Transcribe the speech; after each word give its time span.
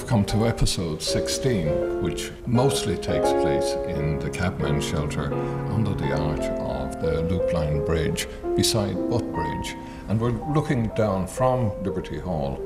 we've 0.00 0.08
come 0.08 0.24
to 0.24 0.46
episode 0.46 1.02
16, 1.02 2.02
which 2.02 2.30
mostly 2.46 2.96
takes 2.96 3.30
place 3.32 3.72
in 3.86 4.18
the 4.20 4.30
cabman's 4.30 4.82
shelter 4.82 5.34
under 5.74 5.92
the 5.92 6.10
arch 6.18 6.40
of 6.40 7.02
the 7.02 7.20
Loop 7.24 7.52
Line 7.52 7.84
Bridge 7.84 8.26
beside 8.56 8.94
Butt 9.10 9.30
Bridge. 9.30 9.76
And 10.08 10.18
we're 10.18 10.30
looking 10.54 10.88
down 10.96 11.26
from 11.26 11.70
Liberty 11.82 12.18
Hall 12.18 12.58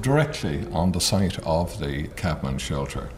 directly 0.00 0.66
on 0.72 0.90
the 0.90 1.00
site 1.00 1.38
of 1.46 1.78
the 1.78 2.08
cabman's 2.16 2.62
shelter. 2.62 3.10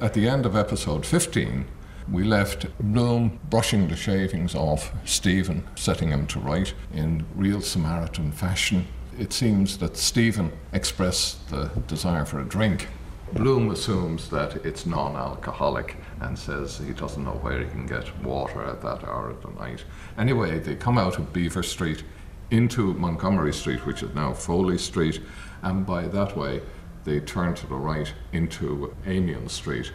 At 0.00 0.14
the 0.14 0.26
end 0.26 0.46
of 0.46 0.56
episode 0.56 1.04
15, 1.04 1.66
we 2.10 2.24
left 2.24 2.66
Bloom 2.80 3.40
brushing 3.50 3.88
the 3.88 3.96
shavings 3.96 4.54
off 4.54 4.90
Stephen, 5.04 5.66
setting 5.74 6.08
him 6.08 6.26
to 6.28 6.40
right 6.40 6.72
in 6.94 7.26
real 7.34 7.60
Samaritan 7.60 8.32
fashion. 8.32 8.86
It 9.20 9.34
seems 9.34 9.76
that 9.78 9.98
Stephen 9.98 10.50
expressed 10.72 11.50
the 11.50 11.66
desire 11.86 12.24
for 12.24 12.40
a 12.40 12.44
drink. 12.44 12.88
Bloom 13.34 13.70
assumes 13.70 14.30
that 14.30 14.64
it's 14.64 14.86
non 14.86 15.14
alcoholic 15.14 15.96
and 16.22 16.38
says 16.38 16.78
he 16.78 16.94
doesn't 16.94 17.22
know 17.22 17.38
where 17.42 17.58
he 17.58 17.68
can 17.68 17.84
get 17.84 18.18
water 18.24 18.64
at 18.64 18.80
that 18.80 19.04
hour 19.04 19.28
of 19.28 19.42
the 19.42 19.50
night. 19.60 19.84
Anyway, 20.16 20.58
they 20.58 20.74
come 20.74 20.96
out 20.96 21.18
of 21.18 21.34
Beaver 21.34 21.62
Street 21.62 22.02
into 22.50 22.94
Montgomery 22.94 23.52
Street, 23.52 23.84
which 23.84 24.02
is 24.02 24.14
now 24.14 24.32
Foley 24.32 24.78
Street, 24.78 25.20
and 25.60 25.84
by 25.84 26.08
that 26.08 26.34
way, 26.34 26.62
they 27.04 27.20
turn 27.20 27.54
to 27.56 27.66
the 27.66 27.76
right 27.76 28.14
into 28.32 28.96
Amiens 29.04 29.52
Street, 29.52 29.92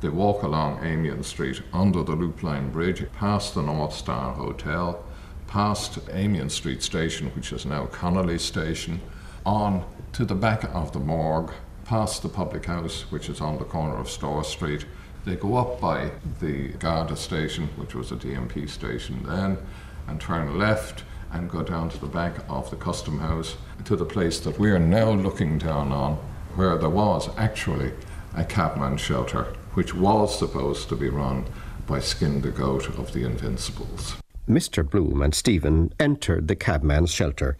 they 0.00 0.08
walk 0.08 0.42
along 0.42 0.84
Amiens 0.84 1.28
Street 1.28 1.62
under 1.72 2.02
the 2.02 2.16
Loop 2.16 2.42
Line 2.42 2.70
Bridge, 2.70 3.06
past 3.12 3.54
the 3.54 3.62
North 3.62 3.94
Star 3.94 4.34
Hotel, 4.34 5.03
past 5.46 5.98
Amiens 6.10 6.54
Street 6.54 6.82
Station, 6.82 7.28
which 7.30 7.52
is 7.52 7.66
now 7.66 7.86
Connolly 7.86 8.38
Station, 8.38 9.00
on 9.44 9.84
to 10.12 10.24
the 10.24 10.34
back 10.34 10.64
of 10.74 10.92
the 10.92 11.00
morgue, 11.00 11.52
past 11.84 12.22
the 12.22 12.28
public 12.28 12.66
house, 12.66 13.02
which 13.10 13.28
is 13.28 13.40
on 13.40 13.58
the 13.58 13.64
corner 13.64 13.96
of 13.96 14.08
Store 14.08 14.44
Street. 14.44 14.86
They 15.24 15.36
go 15.36 15.56
up 15.56 15.80
by 15.80 16.10
the 16.40 16.68
Garda 16.68 17.16
station, 17.16 17.68
which 17.76 17.94
was 17.94 18.12
a 18.12 18.16
DMP 18.16 18.68
station 18.68 19.22
then, 19.24 19.58
and 20.06 20.20
turn 20.20 20.58
left 20.58 21.04
and 21.32 21.50
go 21.50 21.62
down 21.62 21.88
to 21.90 21.98
the 21.98 22.06
back 22.06 22.36
of 22.48 22.70
the 22.70 22.76
Custom 22.76 23.18
House 23.18 23.56
to 23.84 23.96
the 23.96 24.04
place 24.04 24.38
that 24.40 24.58
we 24.58 24.70
are 24.70 24.78
now 24.78 25.10
looking 25.10 25.58
down 25.58 25.92
on, 25.92 26.14
where 26.54 26.76
there 26.78 26.90
was 26.90 27.28
actually 27.36 27.92
a 28.36 28.44
cabman 28.44 28.96
shelter 28.96 29.44
which 29.74 29.94
was 29.94 30.38
supposed 30.38 30.88
to 30.88 30.96
be 30.96 31.08
run 31.08 31.44
by 31.86 32.00
Skin 32.00 32.40
the 32.40 32.50
Goat 32.50 32.88
of 32.98 33.12
the 33.12 33.24
Invincibles. 33.24 34.16
Mr. 34.48 34.88
Bloom 34.88 35.22
and 35.22 35.34
Stephen 35.34 35.92
entered 35.98 36.48
the 36.48 36.56
cabman's 36.56 37.10
shelter, 37.10 37.56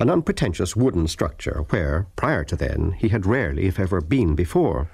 an 0.00 0.10
unpretentious 0.10 0.74
wooden 0.74 1.06
structure 1.06 1.64
where, 1.70 2.06
prior 2.16 2.42
to 2.44 2.56
then, 2.56 2.92
he 2.98 3.08
had 3.08 3.24
rarely, 3.24 3.66
if 3.66 3.78
ever, 3.78 4.00
been 4.00 4.34
before. 4.34 4.90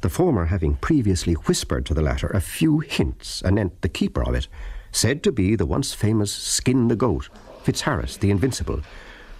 The 0.00 0.08
former 0.08 0.46
having 0.46 0.76
previously 0.76 1.34
whispered 1.34 1.84
to 1.86 1.94
the 1.94 2.02
latter 2.02 2.28
a 2.28 2.40
few 2.40 2.78
hints 2.78 3.42
anent 3.42 3.82
the 3.82 3.88
keeper 3.88 4.22
of 4.22 4.34
it, 4.34 4.46
said 4.92 5.22
to 5.24 5.32
be 5.32 5.56
the 5.56 5.66
once 5.66 5.92
famous 5.92 6.32
Skin 6.32 6.86
the 6.88 6.96
Goat, 6.96 7.28
Fitzharris 7.64 8.18
the 8.18 8.30
Invincible, 8.30 8.82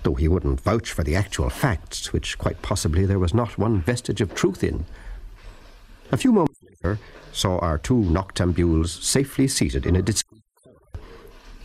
though 0.02 0.14
he 0.14 0.26
wouldn't 0.26 0.60
vouch 0.60 0.90
for 0.90 1.04
the 1.04 1.14
actual 1.14 1.48
facts, 1.48 2.12
which 2.12 2.38
quite 2.38 2.60
possibly 2.60 3.06
there 3.06 3.20
was 3.20 3.32
not 3.32 3.56
one 3.56 3.80
vestige 3.80 4.20
of 4.20 4.34
truth 4.34 4.64
in. 4.64 4.84
A 6.10 6.16
few 6.16 6.32
moments 6.32 6.60
later 6.62 6.98
saw 7.32 7.58
our 7.58 7.78
two 7.78 8.02
noctambules 8.02 9.02
safely 9.02 9.46
seated 9.46 9.86
in 9.86 9.96
a 9.96 10.02
discreet 10.02 10.43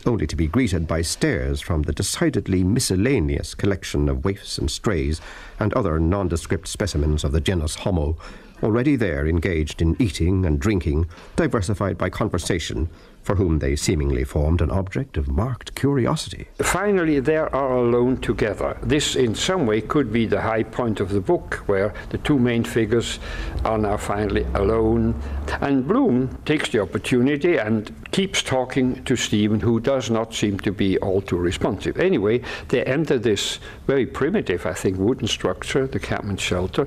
only 0.06 0.26
to 0.26 0.36
be 0.36 0.46
greeted 0.46 0.86
by 0.86 1.02
stares 1.02 1.60
from 1.60 1.82
the 1.82 1.92
decidedly 1.92 2.64
miscellaneous 2.64 3.54
collection 3.54 4.08
of 4.08 4.24
waifs 4.24 4.58
and 4.58 4.70
strays 4.70 5.20
and 5.58 5.72
other 5.74 5.98
nondescript 5.98 6.66
specimens 6.66 7.24
of 7.24 7.32
the 7.32 7.40
genus 7.40 7.74
Homo, 7.74 8.16
already 8.62 8.96
there 8.96 9.26
engaged 9.26 9.80
in 9.82 9.96
eating 9.98 10.44
and 10.46 10.58
drinking, 10.58 11.06
diversified 11.36 11.98
by 11.98 12.10
conversation, 12.10 12.88
for 13.22 13.36
whom 13.36 13.58
they 13.58 13.76
seemingly 13.76 14.24
formed 14.24 14.60
an 14.60 14.70
object 14.70 15.16
of 15.16 15.28
marked 15.28 15.74
curiosity. 15.74 16.48
Finally, 16.58 17.20
they 17.20 17.36
are 17.36 17.72
alone 17.76 18.16
together. 18.18 18.76
This, 18.82 19.16
in 19.16 19.34
some 19.34 19.66
way, 19.66 19.80
could 19.80 20.12
be 20.12 20.26
the 20.26 20.40
high 20.40 20.62
point 20.62 21.00
of 21.00 21.10
the 21.10 21.20
book, 21.20 21.62
where 21.66 21.92
the 22.10 22.18
two 22.18 22.38
main 22.38 22.64
figures 22.64 23.18
are 23.64 23.78
now 23.78 23.96
finally 23.96 24.46
alone. 24.54 25.20
And 25.60 25.86
Bloom 25.86 26.38
takes 26.44 26.70
the 26.70 26.80
opportunity 26.80 27.56
and 27.56 27.92
keeps 28.10 28.42
talking 28.42 29.04
to 29.04 29.16
Stephen, 29.16 29.60
who 29.60 29.80
does 29.80 30.10
not 30.10 30.34
seem 30.34 30.58
to 30.60 30.72
be 30.72 30.98
all 30.98 31.20
too 31.20 31.36
responsive. 31.36 31.98
Anyway, 31.98 32.42
they 32.68 32.82
enter 32.84 33.18
this 33.18 33.60
very 33.86 34.06
primitive, 34.06 34.66
I 34.66 34.74
think, 34.74 34.98
wooden 34.98 35.28
structure, 35.28 35.86
the 35.86 35.98
cabman 35.98 36.36
shelter, 36.36 36.84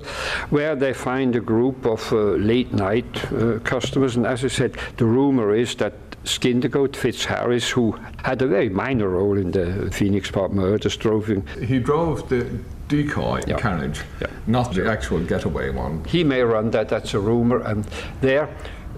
where 0.50 0.76
they 0.76 0.94
find 0.94 1.36
a 1.36 1.40
group 1.40 1.86
of 1.86 2.12
uh, 2.12 2.34
late 2.34 2.74
night 2.74 3.32
uh, 3.34 3.60
customers. 3.60 4.16
And 4.16 4.26
as 4.26 4.44
I 4.44 4.48
said, 4.48 4.78
the 4.98 5.06
rumor 5.06 5.56
is 5.56 5.76
that 5.76 5.94
Skin 6.24 6.60
the 6.60 6.70
Goat 6.70 6.94
Fitzharris, 6.94 7.70
who 7.70 7.98
had 8.24 8.42
a 8.42 8.48
very 8.48 8.70
minor 8.70 9.10
role 9.10 9.38
in 9.38 9.52
the 9.52 9.92
Phoenix 9.92 10.32
Park 10.32 10.52
murders, 10.52 10.96
drove 10.96 11.28
him. 11.28 11.46
He 11.62 11.80
drove 11.80 12.30
the 12.30 12.50
decoy 12.88 13.42
yeah. 13.48 13.58
carriage, 13.58 14.02
yeah. 14.22 14.28
not 14.48 14.74
the 14.74 14.90
actual 14.90 15.20
getaway 15.20 15.70
one. 15.70 16.04
He 16.06 16.24
may 16.24 16.42
run 16.42 16.72
that, 16.72 16.90
that's 16.90 17.14
a 17.14 17.20
rumor. 17.20 17.62
And 17.64 17.86
there 18.22 18.50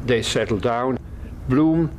they 0.05 0.21
settle 0.21 0.59
down. 0.59 0.99
Bloom 1.49 1.91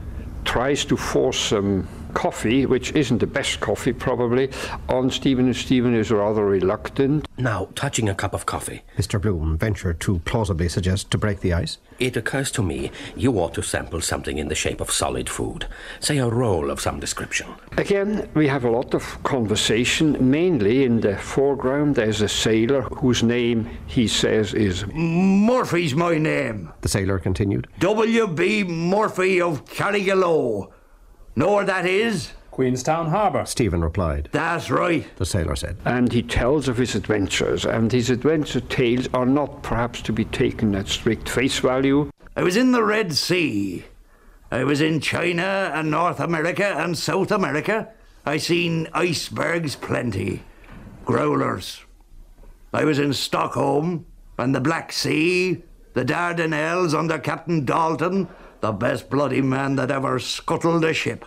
tries 0.45 0.85
to 0.85 0.97
force 0.97 1.39
some 1.39 1.89
coffee, 2.17 2.65
which 2.65 2.93
isn't 2.93 3.19
the 3.19 3.27
best 3.27 3.61
coffee 3.61 3.93
probably, 3.93 4.51
on 4.89 5.11
Stephen, 5.11 5.45
and 5.45 5.55
Stephen 5.55 5.95
is 5.95 6.11
rather 6.11 6.47
reluctant. 6.47 7.29
Now, 7.37 7.69
touching 7.75 8.09
a 8.09 8.15
cup 8.15 8.33
of 8.33 8.47
coffee. 8.47 8.83
Mr. 8.97 9.21
Bloom 9.21 9.59
ventured 9.59 10.01
to 10.01 10.21
plausibly 10.21 10.71
suggest 10.71 11.11
to 11.11 11.19
break 11.19 11.41
the 11.41 11.53
ice. 11.53 11.77
It 11.99 12.17
occurs 12.17 12.51
to 12.53 12.63
me 12.63 12.91
you 13.15 13.39
ought 13.39 13.53
to 13.55 13.63
sample 13.63 14.01
something 14.01 14.39
in 14.39 14.49
the 14.49 14.55
shape 14.55 14.81
of 14.81 14.91
solid 14.91 15.29
food, 15.29 15.67
say 16.01 16.17
a 16.17 16.27
roll 16.27 16.71
of 16.71 16.81
some 16.81 17.01
description. 17.01 17.49
Again, 17.77 18.31
we 18.33 18.49
have 18.49 18.65
a 18.65 18.71
lot 18.71 18.95
of 18.95 19.23
conversation. 19.23 20.17
Mainly 20.31 20.85
in 20.85 21.03
the 21.03 21.17
foreground, 21.19 21.97
there's 21.97 22.23
a 22.23 22.29
sailor 22.29 22.83
whose 22.83 23.23
name 23.23 23.69
he 23.87 24.09
says 24.09 24.55
is 24.55 24.87
Murphy's 24.95 25.95
my 25.95 26.17
name. 26.17 26.73
The 26.81 26.89
sailor 26.89 27.19
continued. 27.19 27.69
W.B. 27.79 28.65
Murphy 28.65 29.43
of 29.43 29.67
Carrigaloe. 29.67 30.73
Know 31.39 31.53
where 31.53 31.67
that 31.67 31.85
is? 31.85 32.33
Queenstown 32.51 33.09
Harbour. 33.09 33.45
Stephen 33.45 33.83
replied. 33.83 34.31
That's 34.33 34.71
right, 34.71 35.07
the 35.17 35.27
sailor 35.27 35.55
said. 35.55 35.77
And 35.85 36.11
he 36.11 36.23
tells 36.23 36.67
of 36.67 36.79
his 36.79 36.95
adventures, 36.95 37.67
and 37.67 37.93
his 37.93 38.09
adventure 38.09 38.63
tales 38.63 39.07
are 39.13 39.27
not 39.27 39.63
perhaps 39.63 40.01
to 40.03 40.15
be 40.15 40.25
taken 40.25 40.75
at 40.75 40.89
strict 40.89 41.29
face 41.29 41.59
value. 41.59 42.11
I 42.35 42.43
was 42.43 42.57
in 42.57 42.73
the 42.73 42.83
Red 42.83 43.13
Sea. 43.13 43.85
I 44.51 44.65
was 44.65 44.81
in 44.81 45.01
China 45.01 45.71
and 45.75 45.91
North 45.91 46.21
America 46.21 46.65
and 46.65 46.97
South 46.97 47.31
America. 47.31 47.89
I 48.25 48.39
seen 48.39 48.89
icebergs 48.95 49.77
plenty, 49.77 50.43
growlers. 51.05 51.85
I 52.73 52.87
was 52.87 52.99
in 52.99 53.13
Stockholm 53.13 54.07
and 54.39 54.55
the 54.55 54.61
Black 54.61 54.91
Sea, 54.91 55.63
the 55.93 56.05
Dardanelles 56.05 56.99
under 56.99 57.19
Captain 57.19 57.67
Dalton, 57.67 58.29
the 58.61 58.73
best 58.73 59.11
bloody 59.11 59.41
man 59.41 59.77
that 59.77 59.91
ever 59.91 60.19
scuttled 60.19 60.85
a 60.85 60.95
ship. 60.95 61.25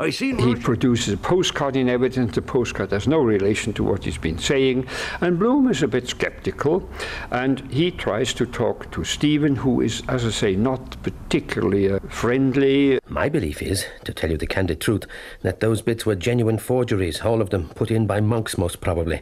I 0.00 0.08
seen 0.08 0.38
he 0.38 0.54
produces 0.54 1.12
a 1.12 1.18
postcard 1.18 1.76
in 1.76 1.90
evidence. 1.90 2.34
The 2.34 2.40
postcard 2.40 2.90
has 2.92 3.06
no 3.06 3.18
relation 3.18 3.74
to 3.74 3.84
what 3.84 4.04
he's 4.04 4.16
been 4.16 4.38
saying. 4.38 4.86
And 5.20 5.38
Bloom 5.38 5.68
is 5.68 5.82
a 5.82 5.88
bit 5.88 6.08
skeptical. 6.08 6.88
And 7.30 7.60
he 7.70 7.90
tries 7.90 8.32
to 8.34 8.46
talk 8.46 8.90
to 8.92 9.04
Stephen, 9.04 9.56
who 9.56 9.82
is, 9.82 10.02
as 10.08 10.24
I 10.24 10.30
say, 10.30 10.56
not 10.56 10.96
particularly 11.02 11.92
uh, 11.92 11.98
friendly. 12.08 12.98
My 13.08 13.28
belief 13.28 13.60
is, 13.60 13.84
to 14.04 14.14
tell 14.14 14.30
you 14.30 14.38
the 14.38 14.46
candid 14.46 14.80
truth, 14.80 15.04
that 15.42 15.60
those 15.60 15.82
bits 15.82 16.06
were 16.06 16.16
genuine 16.16 16.56
forgeries, 16.56 17.20
all 17.20 17.42
of 17.42 17.50
them 17.50 17.68
put 17.68 17.90
in 17.90 18.06
by 18.06 18.22
monks, 18.22 18.56
most 18.56 18.80
probably. 18.80 19.20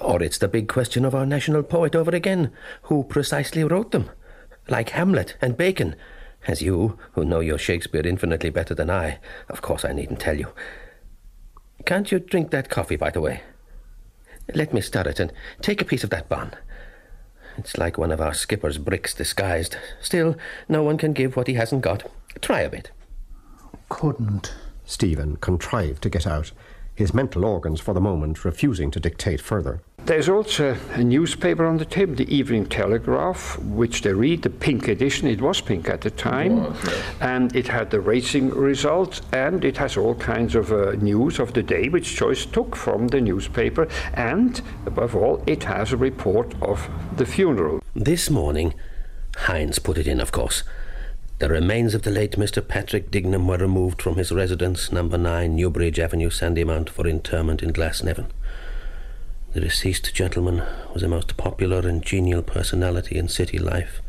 Or 0.00 0.22
it's 0.22 0.38
the 0.38 0.46
big 0.46 0.68
question 0.68 1.04
of 1.04 1.16
our 1.16 1.26
national 1.26 1.64
poet 1.64 1.96
over 1.96 2.12
again. 2.12 2.52
Who 2.82 3.02
precisely 3.02 3.64
wrote 3.64 3.90
them? 3.90 4.08
Like 4.68 4.90
Hamlet 4.90 5.36
and 5.40 5.56
Bacon. 5.56 5.96
As 6.46 6.62
you, 6.62 6.98
who 7.12 7.24
know 7.24 7.40
your 7.40 7.58
Shakespeare 7.58 8.06
infinitely 8.06 8.50
better 8.50 8.74
than 8.74 8.90
I, 8.90 9.18
of 9.48 9.62
course 9.62 9.84
I 9.84 9.92
needn't 9.92 10.20
tell 10.20 10.36
you. 10.36 10.48
Can't 11.84 12.10
you 12.10 12.18
drink 12.18 12.50
that 12.50 12.68
coffee, 12.68 12.96
by 12.96 13.10
the 13.10 13.20
way? 13.20 13.42
Let 14.54 14.72
me 14.72 14.80
stir 14.80 15.02
it 15.08 15.20
and 15.20 15.32
take 15.60 15.80
a 15.80 15.84
piece 15.84 16.04
of 16.04 16.10
that 16.10 16.28
bun. 16.28 16.52
It's 17.58 17.78
like 17.78 17.98
one 17.98 18.12
of 18.12 18.20
our 18.20 18.34
skipper's 18.34 18.78
bricks 18.78 19.14
disguised. 19.14 19.76
Still, 20.00 20.36
no 20.68 20.82
one 20.82 20.98
can 20.98 21.12
give 21.12 21.36
what 21.36 21.46
he 21.46 21.54
hasn't 21.54 21.82
got. 21.82 22.04
Try 22.40 22.60
a 22.60 22.70
bit. 22.70 22.90
Couldn't. 23.88 24.54
Stephen 24.84 25.36
contrived 25.36 26.02
to 26.02 26.10
get 26.10 26.26
out. 26.26 26.52
His 26.96 27.12
mental 27.12 27.44
organs 27.44 27.78
for 27.78 27.92
the 27.92 28.00
moment 28.00 28.42
refusing 28.42 28.90
to 28.90 28.98
dictate 28.98 29.42
further. 29.42 29.82
There's 30.06 30.30
also 30.30 30.76
a 30.94 31.04
newspaper 31.04 31.66
on 31.66 31.76
the 31.76 31.84
table, 31.84 32.14
the 32.14 32.34
Evening 32.34 32.64
Telegraph, 32.66 33.58
which 33.58 34.00
they 34.00 34.14
read, 34.14 34.42
the 34.42 34.50
pink 34.50 34.88
edition. 34.88 35.28
It 35.28 35.42
was 35.42 35.60
pink 35.60 35.90
at 35.90 36.00
the 36.00 36.10
time. 36.10 36.64
was, 36.64 36.84
yes. 36.84 37.04
And 37.20 37.54
it 37.54 37.68
had 37.68 37.90
the 37.90 38.00
racing 38.00 38.48
results, 38.50 39.20
and 39.32 39.62
it 39.62 39.76
has 39.76 39.98
all 39.98 40.14
kinds 40.14 40.54
of 40.54 40.72
uh, 40.72 40.92
news 40.92 41.38
of 41.38 41.52
the 41.52 41.62
day, 41.62 41.90
which 41.90 42.16
Joyce 42.16 42.46
took 42.46 42.74
from 42.74 43.08
the 43.08 43.20
newspaper. 43.20 43.88
And, 44.14 44.62
above 44.86 45.14
all, 45.16 45.42
it 45.46 45.64
has 45.64 45.92
a 45.92 45.98
report 45.98 46.54
of 46.62 46.88
the 47.16 47.26
funeral. 47.26 47.82
This 47.94 48.30
morning, 48.30 48.72
Hynes 49.36 49.82
put 49.82 49.98
it 49.98 50.06
in, 50.06 50.20
of 50.20 50.32
course. 50.32 50.62
The 51.38 51.50
remains 51.50 51.94
of 51.94 52.00
the 52.00 52.10
late 52.10 52.32
Mr. 52.32 52.66
Patrick 52.66 53.10
Dignam 53.10 53.46
were 53.46 53.58
removed 53.58 54.00
from 54.00 54.16
his 54.16 54.32
residence, 54.32 54.90
number 54.90 55.18
9 55.18 55.54
Newbridge 55.54 55.98
Avenue, 55.98 56.30
Sandymount, 56.30 56.88
for 56.88 57.06
interment 57.06 57.62
in 57.62 57.74
Glasnevin. 57.74 58.28
The 59.52 59.60
deceased 59.60 60.14
gentleman 60.14 60.62
was 60.94 61.02
a 61.02 61.08
most 61.08 61.36
popular 61.36 61.86
and 61.86 62.02
genial 62.02 62.42
personality 62.42 63.18
in 63.18 63.28
city 63.28 63.58
life, 63.58 64.00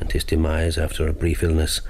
and 0.00 0.10
his 0.10 0.24
demise 0.24 0.76
after 0.76 1.06
a 1.06 1.12
brief 1.12 1.44
illness 1.44 1.82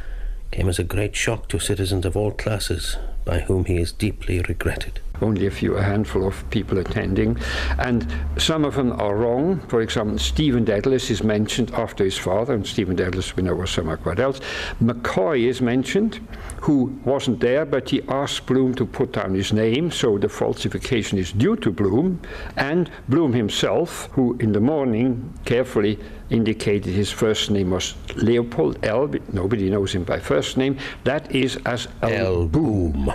came 0.51 0.69
as 0.69 0.79
a 0.79 0.85
great 0.85 1.17
shock 1.17 1.49
to 1.49 1.59
citizens 1.59 2.05
of 2.05 2.15
all 2.15 2.33
classes, 2.33 2.99
by 3.25 3.41
whom 3.41 3.65
he 3.65 3.79
is 3.79 3.93
deeply 3.93 4.41
regretted. 4.41 5.01
Only 5.21 5.47
a 5.47 5.51
few, 5.51 5.77
a 5.77 5.83
handful 5.83 6.27
of 6.27 6.49
people 6.51 6.79
attending, 6.79 7.39
and 7.79 8.07
some 8.39 8.65
of 8.65 8.75
them 8.75 8.93
are 9.01 9.17
wrong. 9.17 9.61
For 9.69 9.81
example, 9.81 10.19
Stephen 10.19 10.65
Dedalus 10.65 11.11
is 11.11 11.23
mentioned 11.23 11.73
after 11.73 12.05
his 12.05 12.19
father, 12.19 12.55
and 12.55 12.67
Stephen 12.67 12.97
Dedalus, 12.97 13.37
we 13.37 13.43
know, 13.43 13.55
was 13.55 13.71
somewhat 13.71 14.03
quite 14.03 14.19
else. 14.19 14.41
McCoy 14.83 15.49
is 15.49 15.61
mentioned, 15.61 16.21
who 16.61 16.99
wasn't 17.05 17.41
there, 17.41 17.65
but 17.65 17.91
he 17.91 18.03
asked 18.09 18.47
Bloom 18.47 18.75
to 18.75 18.87
put 18.87 19.13
down 19.13 19.35
his 19.35 19.53
name, 19.53 19.91
so 19.91 20.19
the 20.19 20.29
falsification 20.29 21.19
is 21.19 21.33
due 21.33 21.57
to 21.57 21.71
Bloom, 21.71 22.21
and 22.57 22.91
Bloom 23.09 23.33
himself, 23.33 24.09
who 24.13 24.37
in 24.39 24.53
the 24.53 24.61
morning 24.61 25.33
carefully 25.45 25.99
indicated 26.31 26.93
his 26.93 27.11
first 27.11 27.51
name 27.51 27.71
was 27.71 27.95
Leopold 28.17 28.85
L. 28.85 29.07
but 29.07 29.33
Nobody 29.33 29.71
knows 29.71 29.95
him 29.95 30.05
by 30.05 30.19
first 30.19 30.57
name. 30.57 30.79
That 31.05 31.31
is 31.35 31.57
as 31.65 31.89
L. 32.03 32.11
L. 32.11 32.49
Boom, 32.49 33.13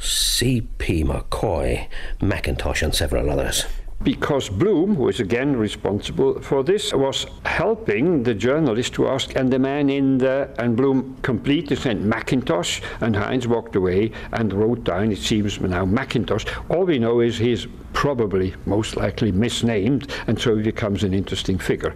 C.P. 0.00 1.04
McCoy, 1.04 1.86
Mackintosh, 2.20 2.82
and 2.82 2.94
several 2.94 3.30
others. 3.30 3.66
because 4.02 4.48
Bloom, 4.48 4.94
who 4.96 5.08
is 5.08 5.20
again 5.20 5.56
responsible 5.56 6.40
for 6.40 6.62
this, 6.64 6.92
was 6.94 7.26
helping 7.44 8.22
the 8.22 8.34
journalist 8.34 8.94
to 8.94 9.08
ask, 9.08 9.36
and 9.36 9.52
the 9.52 9.58
man 9.58 9.90
in 9.90 10.18
the, 10.18 10.48
and 10.58 10.76
Bloom 10.76 11.16
completely 11.22 11.76
sent 11.76 12.00
Macintosh, 12.00 12.80
and 13.00 13.14
Hynes 13.14 13.46
walked 13.46 13.76
away 13.76 14.12
and 14.32 14.52
wrote 14.52 14.84
down, 14.84 15.12
it 15.12 15.18
seems 15.18 15.60
now 15.60 15.84
Macintosh. 15.84 16.46
All 16.70 16.84
we 16.84 16.98
know 16.98 17.20
is 17.20 17.36
he's 17.36 17.66
probably, 17.92 18.54
most 18.64 18.96
likely, 18.96 19.32
misnamed, 19.32 20.10
and 20.26 20.40
so 20.40 20.56
he 20.56 20.62
becomes 20.62 21.04
an 21.04 21.12
interesting 21.12 21.58
figure. 21.58 21.94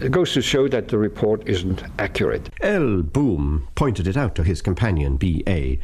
It 0.00 0.10
goes 0.10 0.32
to 0.32 0.42
show 0.42 0.66
that 0.68 0.88
the 0.88 0.98
report 0.98 1.46
isn't 1.46 1.84
accurate. 2.00 2.50
L. 2.62 3.02
Boom 3.02 3.68
pointed 3.76 4.08
it 4.08 4.16
out 4.16 4.34
to 4.34 4.42
his 4.42 4.60
companion, 4.60 5.16
B.A., 5.16 5.78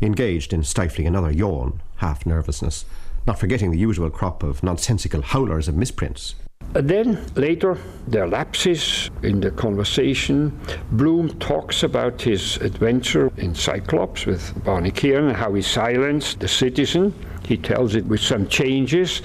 engaged 0.00 0.52
in 0.52 0.62
stifling 0.62 1.06
another 1.06 1.30
yawn, 1.30 1.80
half 1.96 2.26
nervousness, 2.26 2.84
not 3.26 3.38
forgetting 3.38 3.70
the 3.70 3.78
usual 3.78 4.10
crop 4.10 4.42
of 4.42 4.62
nonsensical 4.62 5.22
howlers 5.22 5.68
and 5.68 5.76
misprints. 5.76 6.34
And 6.74 6.88
then 6.88 7.24
later, 7.34 7.78
there 8.06 8.26
lapses 8.26 9.10
in 9.22 9.40
the 9.40 9.50
conversation. 9.50 10.58
Bloom 10.92 11.30
talks 11.38 11.82
about 11.82 12.20
his 12.20 12.56
adventure 12.58 13.30
in 13.36 13.54
Cyclops 13.54 14.26
with 14.26 14.64
Barney 14.64 14.90
Kiernan 14.90 15.28
and 15.28 15.36
how 15.36 15.54
he 15.54 15.62
silenced 15.62 16.40
the 16.40 16.48
citizen. 16.48 17.14
He 17.46 17.56
tells 17.56 17.94
it 17.94 18.04
with 18.06 18.20
some 18.20 18.48
changes. 18.48 19.22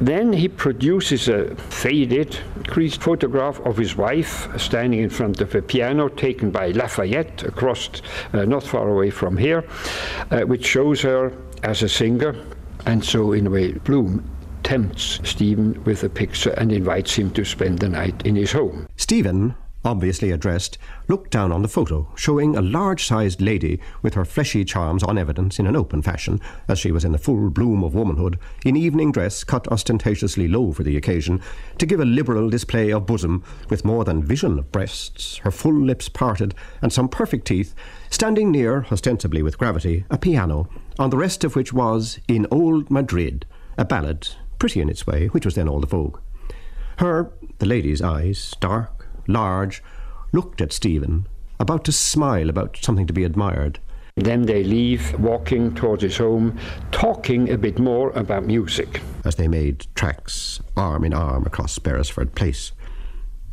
Then 0.00 0.32
he 0.32 0.48
produces 0.48 1.28
a 1.28 1.54
faded, 1.56 2.38
creased 2.66 3.02
photograph 3.02 3.60
of 3.60 3.76
his 3.76 3.94
wife 3.94 4.48
standing 4.58 5.00
in 5.00 5.10
front 5.10 5.40
of 5.40 5.54
a 5.54 5.60
piano 5.60 6.08
taken 6.08 6.50
by 6.50 6.70
Lafayette 6.70 7.42
across, 7.42 7.90
uh, 8.32 8.44
not 8.44 8.64
far 8.64 8.88
away 8.88 9.10
from 9.10 9.36
here, 9.36 9.64
uh, 10.30 10.40
which 10.40 10.64
shows 10.64 11.02
her 11.02 11.32
as 11.62 11.82
a 11.82 11.88
singer. 11.88 12.34
And 12.86 13.04
so, 13.04 13.32
in 13.32 13.46
a 13.46 13.50
way, 13.50 13.72
Bloom 13.72 14.24
tempts 14.62 15.20
Stephen 15.24 15.82
with 15.84 16.04
a 16.04 16.08
picture 16.08 16.50
and 16.50 16.72
invites 16.72 17.14
him 17.14 17.30
to 17.32 17.44
spend 17.44 17.80
the 17.80 17.88
night 17.88 18.24
in 18.24 18.36
his 18.36 18.52
home. 18.52 18.86
Stephen, 18.96 19.54
obviously 19.84 20.30
addressed, 20.30 20.78
looked 21.08 21.30
down 21.30 21.52
on 21.52 21.62
the 21.62 21.68
photo, 21.68 22.06
showing 22.16 22.56
a 22.56 22.62
large 22.62 23.06
sized 23.06 23.40
lady 23.40 23.80
with 24.02 24.14
her 24.14 24.24
fleshy 24.24 24.64
charms 24.64 25.02
on 25.02 25.16
evidence 25.16 25.58
in 25.58 25.66
an 25.66 25.76
open 25.76 26.02
fashion, 26.02 26.40
as 26.66 26.78
she 26.78 26.92
was 26.92 27.04
in 27.04 27.12
the 27.12 27.18
full 27.18 27.50
bloom 27.50 27.84
of 27.84 27.94
womanhood, 27.94 28.38
in 28.64 28.76
evening 28.76 29.12
dress 29.12 29.44
cut 29.44 29.70
ostentatiously 29.70 30.48
low 30.48 30.72
for 30.72 30.82
the 30.82 30.96
occasion, 30.96 31.40
to 31.78 31.86
give 31.86 32.00
a 32.00 32.04
liberal 32.04 32.50
display 32.50 32.90
of 32.90 33.06
bosom, 33.06 33.42
with 33.68 33.84
more 33.84 34.04
than 34.04 34.22
vision 34.22 34.58
of 34.58 34.72
breasts, 34.72 35.38
her 35.38 35.50
full 35.50 35.78
lips 35.78 36.08
parted, 36.08 36.54
and 36.82 36.92
some 36.92 37.08
perfect 37.08 37.46
teeth, 37.46 37.74
standing 38.10 38.50
near, 38.50 38.86
ostensibly 38.90 39.42
with 39.42 39.58
gravity, 39.58 40.04
a 40.10 40.18
piano, 40.18 40.68
on 40.98 41.10
the 41.10 41.16
rest 41.16 41.44
of 41.44 41.54
which 41.54 41.72
was 41.72 42.18
In 42.26 42.46
Old 42.50 42.90
Madrid, 42.90 43.46
a 43.76 43.84
ballad, 43.84 44.28
pretty 44.58 44.80
in 44.80 44.88
its 44.88 45.06
way, 45.06 45.28
which 45.28 45.44
was 45.44 45.54
then 45.54 45.68
all 45.68 45.80
the 45.80 45.86
vogue. 45.86 46.18
Her, 46.98 47.30
the 47.58 47.66
lady's 47.66 48.02
eyes, 48.02 48.54
dark, 48.58 48.97
large, 49.28 49.82
looked 50.32 50.60
at 50.60 50.72
Stephen, 50.72 51.28
about 51.60 51.84
to 51.84 51.92
smile 51.92 52.48
about 52.48 52.76
something 52.80 53.06
to 53.06 53.12
be 53.12 53.24
admired. 53.24 53.78
Then 54.16 54.42
they 54.42 54.64
leave, 54.64 55.16
walking 55.20 55.74
towards 55.76 56.02
his 56.02 56.16
home, 56.16 56.58
talking 56.90 57.50
a 57.50 57.58
bit 57.58 57.78
more 57.78 58.10
about 58.10 58.44
music. 58.44 59.00
as 59.24 59.36
they 59.36 59.46
made 59.46 59.86
tracks 59.94 60.60
arm 60.76 61.04
in 61.04 61.12
arm 61.12 61.44
across 61.46 61.78
Beresford 61.78 62.34
Place. 62.34 62.72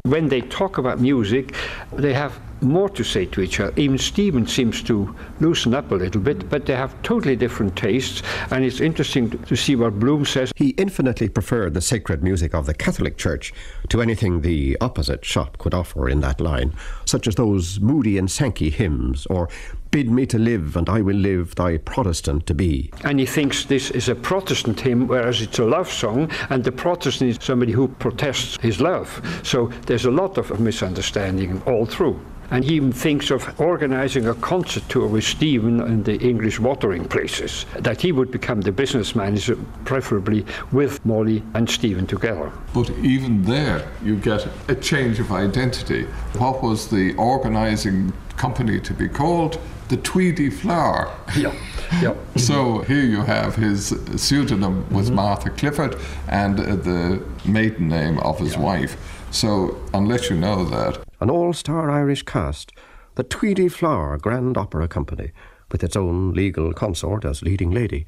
When 0.05 0.29
they 0.29 0.41
talk 0.41 0.77
about 0.77 1.01
music, 1.01 1.55
they 1.91 2.13
have 2.13 2.39
more 2.61 2.89
to 2.89 3.03
say 3.03 3.25
to 3.25 3.41
each 3.41 3.59
other. 3.59 3.73
Even 3.75 3.97
Stephen 3.97 4.45
seems 4.45 4.83
to 4.83 5.15
loosen 5.39 5.73
up 5.73 5.91
a 5.91 5.95
little 5.95 6.21
bit, 6.21 6.47
but 6.47 6.67
they 6.67 6.75
have 6.75 6.99
totally 7.01 7.35
different 7.35 7.75
tastes, 7.75 8.21
and 8.51 8.63
it's 8.63 8.79
interesting 8.79 9.31
to 9.31 9.55
see 9.55 9.75
what 9.75 9.99
Bloom 9.99 10.23
says. 10.23 10.51
He 10.55 10.69
infinitely 10.77 11.29
preferred 11.29 11.73
the 11.73 11.81
sacred 11.81 12.23
music 12.23 12.53
of 12.53 12.67
the 12.67 12.75
Catholic 12.75 13.17
Church 13.17 13.51
to 13.89 13.99
anything 13.99 14.41
the 14.41 14.77
opposite 14.79 15.25
shop 15.25 15.57
could 15.57 15.73
offer 15.73 16.07
in 16.07 16.21
that 16.21 16.39
line, 16.39 16.73
such 17.05 17.27
as 17.27 17.33
those 17.33 17.79
Moody 17.79 18.19
and 18.19 18.29
Sankey 18.29 18.69
hymns, 18.69 19.25
or 19.25 19.49
Bid 19.91 20.09
me 20.11 20.25
to 20.25 20.37
live, 20.37 20.75
and 20.75 20.89
I 20.89 21.01
will 21.01 21.15
live 21.15 21.55
thy 21.55 21.77
Protestant 21.77 22.45
to 22.47 22.53
be. 22.53 22.91
And 23.03 23.19
he 23.19 23.25
thinks 23.25 23.63
this 23.63 23.91
is 23.91 24.09
a 24.09 24.15
Protestant 24.15 24.79
hymn, 24.81 25.07
whereas 25.07 25.41
it's 25.41 25.59
a 25.59 25.65
love 25.65 25.91
song, 25.91 26.29
and 26.49 26.63
the 26.63 26.71
Protestant 26.71 27.29
is 27.29 27.37
somebody 27.41 27.71
who 27.71 27.87
protests 27.87 28.57
his 28.61 28.81
love. 28.81 29.21
So 29.43 29.67
there's 29.85 30.05
a 30.05 30.11
lot 30.11 30.37
of 30.37 30.59
misunderstanding 30.59 31.61
all 31.65 31.85
through. 31.85 32.19
And 32.51 32.63
he 32.63 32.75
even 32.75 32.91
thinks 32.91 33.31
of 33.31 33.59
organizing 33.59 34.27
a 34.27 34.35
concert 34.35 34.87
tour 34.87 35.07
with 35.07 35.23
Stephen 35.23 35.79
in 35.81 36.03
the 36.03 36.17
English 36.19 36.59
watering 36.59 37.05
places, 37.05 37.65
that 37.79 38.01
he 38.01 38.11
would 38.11 38.29
become 38.29 38.61
the 38.61 38.71
business 38.71 39.15
manager, 39.15 39.57
preferably 39.83 40.45
with 40.71 41.03
Molly 41.05 41.41
and 41.55 41.67
Stephen 41.67 42.05
together. 42.05 42.51
But 42.73 42.91
even 42.97 43.43
there, 43.43 43.89
you 44.03 44.17
get 44.17 44.47
a 44.67 44.75
change 44.75 45.19
of 45.19 45.31
identity. 45.31 46.03
What 46.37 46.61
was 46.61 46.87
the 46.87 47.15
organising 47.15 48.13
company 48.37 48.79
to 48.81 48.93
be 48.93 49.07
called? 49.07 49.57
The 49.87 49.97
Tweedy 49.97 50.49
Flower. 50.49 51.15
Yeah, 51.37 51.53
yeah. 52.01 52.15
So 52.37 52.79
here 52.81 53.03
you 53.03 53.21
have 53.21 53.55
his 53.55 53.93
pseudonym 54.15 54.91
was 54.91 55.11
Martha 55.11 55.49
Clifford 55.51 55.95
and 56.27 56.59
uh, 56.59 56.75
the 56.75 57.23
maiden 57.45 57.87
name 57.89 58.19
of 58.19 58.39
his 58.39 58.57
wife. 58.57 58.97
So 59.31 59.77
unless 59.93 60.29
you 60.29 60.37
know 60.37 60.65
that, 60.65 61.03
An 61.19 61.29
all 61.29 61.53
star 61.53 61.91
Irish 61.91 62.23
cast, 62.23 62.71
the 63.15 63.23
Tweedy 63.23 63.69
Flower 63.69 64.17
Grand 64.17 64.57
Opera 64.57 64.87
Company, 64.87 65.31
with 65.71 65.83
its 65.83 65.95
own 65.95 66.33
legal 66.33 66.73
consort 66.73 67.23
as 67.23 67.41
leading 67.41 67.71
lady, 67.71 68.05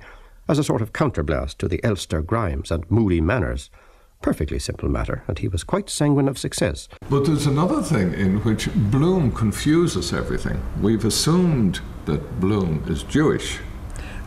as 0.50 0.58
a 0.58 0.64
sort 0.64 0.82
of 0.82 0.94
counterblast 0.94 1.58
to 1.58 1.68
the 1.68 1.84
Elster 1.84 2.22
Grimes 2.22 2.72
and 2.72 2.90
Moody 2.90 3.22
Manners. 3.22 3.70
Perfectly 4.22 4.60
simple 4.60 4.90
matter, 4.90 5.24
and 5.28 5.40
he 5.40 5.48
was 5.48 5.64
quite 5.64 5.90
sanguine 5.90 6.28
of 6.28 6.38
success. 6.38 6.88
But 7.10 7.26
there's 7.26 7.46
another 7.46 7.82
thing 7.82 8.14
in 8.14 8.44
which 8.44 8.70
Bloom 8.74 9.32
confuses 9.32 10.12
everything. 10.12 10.62
We've 10.82 11.06
assumed 11.06 11.80
that 12.06 12.40
Bloom 12.40 12.84
is 12.88 13.04
Jewish, 13.04 13.60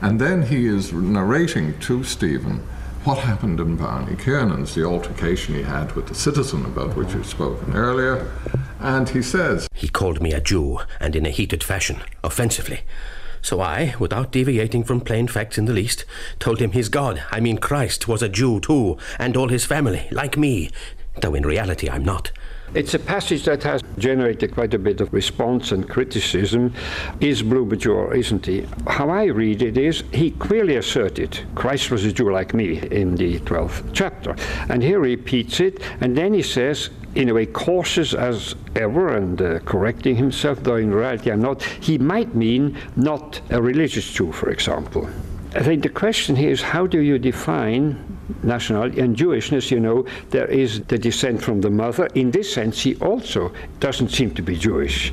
and 0.00 0.20
then 0.20 0.42
he 0.42 0.66
is 0.66 0.92
narrating 0.92 1.78
to 1.80 2.04
Stephen 2.04 2.66
what 3.04 3.18
happened 3.18 3.58
in 3.60 3.76
Barney 3.76 4.14
Kiernan's, 4.14 4.74
the 4.74 4.84
altercation 4.84 5.54
he 5.54 5.62
had 5.62 5.92
with 5.92 6.06
the 6.06 6.14
citizen 6.14 6.66
about 6.66 6.96
which 6.96 7.14
we've 7.14 7.26
spoken 7.26 7.74
earlier. 7.74 8.30
And 8.78 9.08
he 9.08 9.22
says, 9.22 9.68
He 9.74 9.88
called 9.88 10.20
me 10.20 10.32
a 10.32 10.40
Jew, 10.40 10.80
and 11.00 11.16
in 11.16 11.24
a 11.24 11.30
heated 11.30 11.64
fashion, 11.64 12.02
offensively. 12.22 12.80
So 13.42 13.60
I, 13.60 13.94
without 13.98 14.32
deviating 14.32 14.84
from 14.84 15.00
plain 15.00 15.28
facts 15.28 15.58
in 15.58 15.64
the 15.64 15.72
least, 15.72 16.04
told 16.38 16.60
him 16.60 16.72
his 16.72 16.88
God, 16.88 17.22
I 17.30 17.40
mean 17.40 17.58
Christ, 17.58 18.08
was 18.08 18.22
a 18.22 18.28
Jew 18.28 18.60
too, 18.60 18.98
and 19.18 19.36
all 19.36 19.48
his 19.48 19.64
family, 19.64 20.08
like 20.10 20.36
me, 20.36 20.70
though 21.20 21.34
in 21.34 21.44
reality 21.44 21.88
I'm 21.88 22.04
not. 22.04 22.30
It's 22.72 22.94
a 22.94 23.00
passage 23.00 23.44
that 23.46 23.64
has 23.64 23.82
generated 23.98 24.54
quite 24.54 24.74
a 24.74 24.78
bit 24.78 25.00
of 25.00 25.12
response 25.12 25.72
and 25.72 25.88
criticism. 25.88 26.72
Is 27.20 27.42
Bloom 27.42 27.76
Jew 27.76 28.12
isn't 28.12 28.46
he? 28.46 28.64
How 28.86 29.10
I 29.10 29.24
read 29.24 29.62
it 29.62 29.76
is 29.76 30.04
he 30.12 30.30
clearly 30.30 30.76
asserted 30.76 31.40
Christ 31.56 31.90
was 31.90 32.04
a 32.04 32.12
Jew 32.12 32.30
like 32.30 32.54
me 32.54 32.78
in 32.92 33.16
the 33.16 33.40
12th 33.40 33.90
chapter. 33.92 34.36
And 34.68 34.84
he 34.84 34.94
repeats 34.94 35.58
it, 35.58 35.80
and 36.00 36.16
then 36.16 36.32
he 36.32 36.42
says, 36.42 36.90
in 37.14 37.28
a 37.28 37.34
way, 37.34 37.46
cautious 37.46 38.14
as 38.14 38.54
ever 38.76 39.16
and 39.16 39.40
uh, 39.40 39.58
correcting 39.60 40.16
himself, 40.16 40.62
though 40.62 40.76
in 40.76 40.92
reality 40.92 41.30
I'm 41.30 41.42
not, 41.42 41.62
he 41.62 41.98
might 41.98 42.34
mean 42.34 42.76
not 42.96 43.40
a 43.50 43.60
religious 43.60 44.10
Jew, 44.10 44.32
for 44.32 44.50
example. 44.50 45.08
I 45.52 45.64
think 45.64 45.82
the 45.82 45.88
question 45.88 46.36
here 46.36 46.50
is 46.50 46.62
how 46.62 46.86
do 46.86 47.00
you 47.00 47.18
define 47.18 47.98
nationality 48.44 49.00
and 49.00 49.16
Jewishness? 49.16 49.72
You 49.72 49.80
know, 49.80 50.06
there 50.30 50.46
is 50.46 50.82
the 50.82 50.96
descent 50.96 51.42
from 51.42 51.60
the 51.60 51.70
mother. 51.70 52.06
In 52.14 52.30
this 52.30 52.52
sense, 52.52 52.80
he 52.80 52.94
also 52.96 53.52
doesn't 53.80 54.10
seem 54.10 54.32
to 54.34 54.42
be 54.42 54.54
Jewish. 54.54 55.12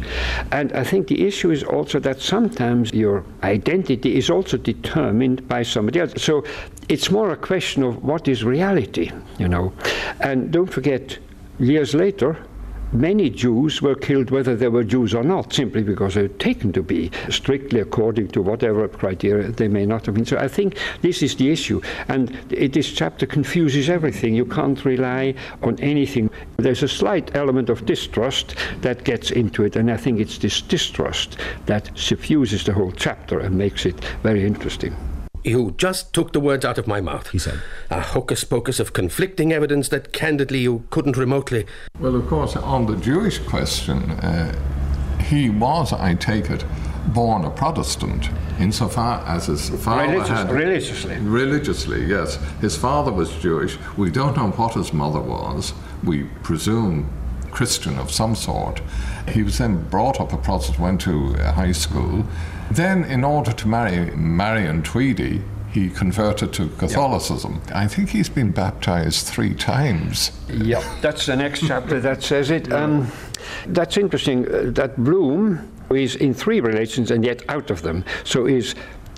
And 0.51 0.71
I 0.73 0.83
think 0.83 1.07
the 1.07 1.25
issue 1.25 1.49
is 1.49 1.63
also 1.63 1.99
that 2.01 2.21
sometimes 2.21 2.93
your 2.93 3.23
identity 3.41 4.15
is 4.15 4.29
also 4.29 4.57
determined 4.57 5.47
by 5.47 5.63
somebody 5.63 6.01
else. 6.01 6.21
So 6.21 6.43
it's 6.87 7.09
more 7.09 7.31
a 7.31 7.37
question 7.37 7.81
of 7.81 8.03
what 8.03 8.27
is 8.27 8.43
reality, 8.43 9.11
you 9.39 9.47
know. 9.47 9.73
And 10.19 10.51
don't 10.51 10.71
forget, 10.71 11.17
years 11.59 11.93
later, 11.93 12.37
many 12.93 13.29
Jews 13.29 13.81
were 13.81 13.95
killed 13.95 14.29
whether 14.29 14.55
they 14.55 14.67
were 14.69 14.83
Jews 14.83 15.13
or 15.13 15.23
not, 15.23 15.53
simply 15.53 15.83
because 15.83 16.15
they 16.15 16.23
were 16.23 16.27
taken 16.29 16.71
to 16.73 16.81
be, 16.81 17.11
strictly 17.29 17.79
according 17.79 18.29
to 18.29 18.41
whatever 18.41 18.87
criteria 18.87 19.49
they 19.49 19.67
may 19.67 19.85
not 19.85 20.05
have 20.05 20.15
been. 20.15 20.25
So 20.25 20.37
I 20.37 20.47
think 20.47 20.77
this 21.01 21.21
is 21.21 21.35
the 21.35 21.51
issue. 21.51 21.81
And 22.07 22.29
this 22.49 22.91
chapter 22.91 23.25
confuses 23.25 23.89
everything. 23.89 24.33
You 24.33 24.45
can't 24.45 24.83
rely 24.85 25.35
on 25.63 25.79
anything. 25.79 26.29
There's 26.57 26.83
a 26.83 26.87
slight 26.87 27.35
element 27.35 27.69
of 27.69 27.85
distrust 27.85 28.55
that 28.81 29.03
gets 29.03 29.31
into 29.31 29.63
it, 29.63 29.75
and 29.75 29.91
I 29.91 29.97
think 29.97 30.19
it's 30.19 30.37
this 30.37 30.61
distrust 30.61 31.37
that 31.65 31.91
suffuses 31.97 32.63
the 32.63 32.73
whole 32.73 32.91
chapter 32.91 33.39
and 33.39 33.57
makes 33.57 33.85
it 33.85 34.03
very 34.23 34.45
interesting. 34.45 34.95
You 35.47 35.73
just 35.77 36.11
took 36.11 36.33
the 36.33 36.41
words 36.41 36.65
out 36.65 36.77
of 36.77 36.87
my 36.87 36.99
mouth, 36.99 37.29
he 37.29 37.39
said. 37.39 37.61
A 37.89 38.01
hocus 38.01 38.43
pocus 38.43 38.81
of 38.81 38.91
conflicting 38.91 39.53
evidence 39.53 39.87
that 39.89 40.11
candidly 40.11 40.59
you 40.59 40.83
couldn't 40.89 41.15
remotely. 41.15 41.65
Well, 42.01 42.17
of 42.17 42.27
course, 42.27 42.57
on 42.57 42.85
the 42.85 42.97
Jewish 42.97 43.39
question, 43.39 44.11
uh, 44.11 44.53
he 45.21 45.49
was, 45.49 45.93
I 45.93 46.15
take 46.15 46.49
it, 46.49 46.65
born 47.13 47.45
a 47.45 47.49
Protestant 47.49 48.29
insofar 48.59 49.25
as 49.25 49.45
his 49.45 49.69
father 49.69 50.11
Religious, 50.11 50.29
had. 50.29 50.51
religiously. 50.51 51.15
Religiously, 51.19 52.05
yes. 52.05 52.35
His 52.59 52.75
father 52.75 53.13
was 53.13 53.33
Jewish. 53.37 53.77
We 53.95 54.09
don't 54.09 54.35
know 54.35 54.49
what 54.51 54.73
his 54.73 54.91
mother 54.91 55.21
was. 55.21 55.73
We 56.03 56.25
presume 56.43 57.09
Christian 57.57 57.97
of 57.97 58.11
some 58.11 58.35
sort. 58.35 58.83
He 59.29 59.41
was 59.41 59.57
then 59.57 59.89
brought 59.89 60.21
up 60.21 60.31
a 60.31 60.37
Protestant, 60.37 60.77
went 60.77 61.01
to 61.01 61.33
high 61.33 61.71
school. 61.71 62.23
Then, 62.69 63.03
in 63.05 63.23
order 63.23 63.51
to 63.51 63.67
marry 63.67 64.15
Marion 64.15 64.83
Tweedy, 64.83 65.41
he 65.71 65.89
converted 65.89 66.53
to 66.53 66.69
Catholicism. 66.77 67.59
I 67.73 67.87
think 67.87 68.09
he's 68.09 68.29
been 68.29 68.51
baptized 68.51 69.25
three 69.25 69.55
times. 69.55 70.31
Yeah, 70.47 70.83
that's 71.01 71.25
the 71.25 71.35
next 71.35 71.65
chapter 71.65 71.99
that 71.99 72.21
says 72.21 72.51
it. 72.51 72.71
Um, 72.71 73.11
that's 73.65 73.97
interesting 73.97 74.45
uh, 74.45 74.69
that 74.75 74.95
Bloom 75.03 75.67
is 75.89 76.15
in 76.15 76.35
three 76.35 76.59
religions 76.59 77.09
and 77.09 77.25
yet 77.25 77.41
out 77.49 77.71
of 77.71 77.81
them. 77.81 78.05
So 78.23 78.45
is 78.45 78.75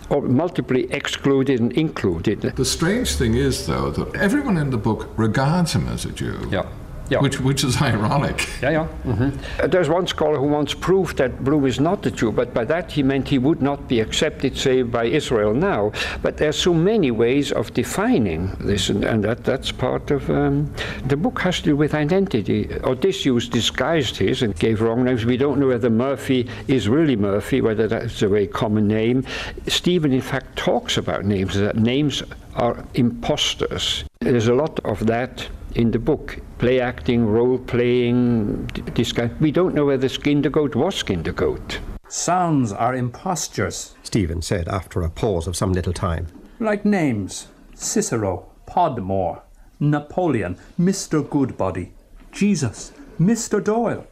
or 0.10 0.22
multiply 0.22 0.84
excluded 0.92 1.60
and 1.60 1.74
included. 1.74 2.42
The 2.42 2.64
strange 2.64 3.16
thing 3.16 3.36
is, 3.36 3.68
though, 3.68 3.92
that 3.92 4.16
everyone 4.16 4.56
in 4.58 4.70
the 4.70 4.78
book 4.78 5.10
regards 5.18 5.74
him 5.74 5.90
as 5.90 6.06
a 6.06 6.12
Jew. 6.12 6.48
Yeah. 6.50 6.66
Yeah. 7.10 7.20
Which, 7.22 7.40
which 7.40 7.64
is 7.64 7.82
ironic. 7.82 8.48
Yeah, 8.62 8.70
yeah. 8.70 8.88
Mm-hmm. 9.06 9.64
Uh, 9.64 9.68
there's 9.68 9.90
one 9.90 10.08
scholar 10.08 10.38
who 10.38 10.48
once 10.48 10.74
proved 10.74 11.18
that 11.18 11.44
Bloom 11.44 11.66
is 11.66 11.80
not 11.80 12.06
a 12.06 12.12
Jew, 12.12 12.32
but 12.32 12.54
by 12.54 12.66
that 12.66 12.92
he 12.92 13.04
meant 13.04 13.28
he 13.28 13.40
would 13.40 13.62
not 13.62 13.88
be 13.88 14.00
accepted, 14.00 14.58
say, 14.58 14.84
by 14.84 15.06
Israel 15.06 15.54
now. 15.54 15.92
But 16.22 16.38
there's 16.38 16.58
so 16.58 16.74
many 16.74 17.12
ways 17.12 17.52
of 17.52 17.74
defining 17.74 18.56
this, 18.60 18.90
and, 18.90 19.04
and 19.04 19.24
that, 19.24 19.44
that's 19.44 19.72
part 19.72 20.12
of 20.12 20.30
um, 20.30 20.74
the 21.06 21.18
book 21.18 21.40
has 21.42 21.58
to 21.58 21.64
do 21.64 21.76
with 21.76 21.94
identity. 21.94 22.70
Odysseus 22.84 23.48
disguised 23.48 24.18
his 24.18 24.44
and 24.44 24.56
gave 24.58 24.82
wrong 24.82 25.04
names. 25.04 25.26
We 25.26 25.38
don't 25.38 25.60
know 25.60 25.68
whether 25.68 25.90
Murphy 25.90 26.48
is 26.68 26.88
really 26.88 27.16
Murphy, 27.16 27.62
whether 27.62 27.88
that's 27.88 28.22
a 28.22 28.28
very 28.28 28.48
common 28.48 28.88
name. 28.88 29.26
Stephen, 29.68 30.14
in 30.14 30.22
fact, 30.22 30.56
talks 30.56 30.98
about 30.98 31.26
names, 31.26 31.56
that 31.56 31.76
names 31.76 32.24
are 32.56 32.84
imposters. 32.94 34.04
There's 34.20 34.48
a 34.48 34.54
lot 34.54 34.80
of 34.86 35.08
that 35.08 35.48
in 35.76 35.92
the 35.92 36.00
book. 36.00 36.40
Play 36.58 36.80
acting, 36.80 37.26
role 37.26 37.58
playing, 37.58 38.66
this 38.96 39.12
kind. 39.12 39.40
We 39.40 39.52
don't 39.52 39.76
know 39.76 39.86
whether 39.86 40.10
Skin 40.10 40.42
the 40.42 40.50
Goat 40.50 40.76
was 40.76 40.96
Skin 40.96 41.24
the 41.24 41.32
Goat. 41.32 41.80
Sounds 42.08 42.72
are 42.72 42.96
impostures. 42.96 43.96
Stephen 44.04 44.42
said 44.42 44.68
after 44.68 45.02
a 45.02 45.10
pause 45.10 45.48
of 45.48 45.56
some 45.56 45.74
little 45.74 45.94
time. 45.94 46.28
Like 46.60 46.84
names 46.84 47.48
Cicero, 47.76 48.50
Podmore, 48.66 49.42
Napoleon, 49.80 50.58
Mr. 50.80 51.28
Goodbody, 51.28 51.94
Jesus, 52.32 52.92
Mr. 53.20 53.64
Doyle. 53.64 54.06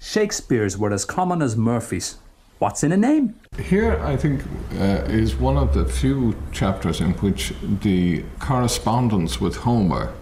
Shakespeare's 0.00 0.78
were 0.78 0.92
as 0.92 1.04
common 1.04 1.42
as 1.42 1.56
Murphy's. 1.56 2.16
What's 2.58 2.82
in 2.82 2.90
a 2.90 2.96
name? 2.96 3.38
Here, 3.62 4.00
I 4.02 4.16
think, 4.16 4.42
uh, 4.74 5.04
is 5.06 5.36
one 5.36 5.56
of 5.56 5.74
the 5.74 5.84
few 5.84 6.34
chapters 6.50 7.00
in 7.00 7.12
which 7.14 7.52
the 7.82 8.24
correspondence 8.40 9.40
with 9.40 9.56
Homer 9.56 10.12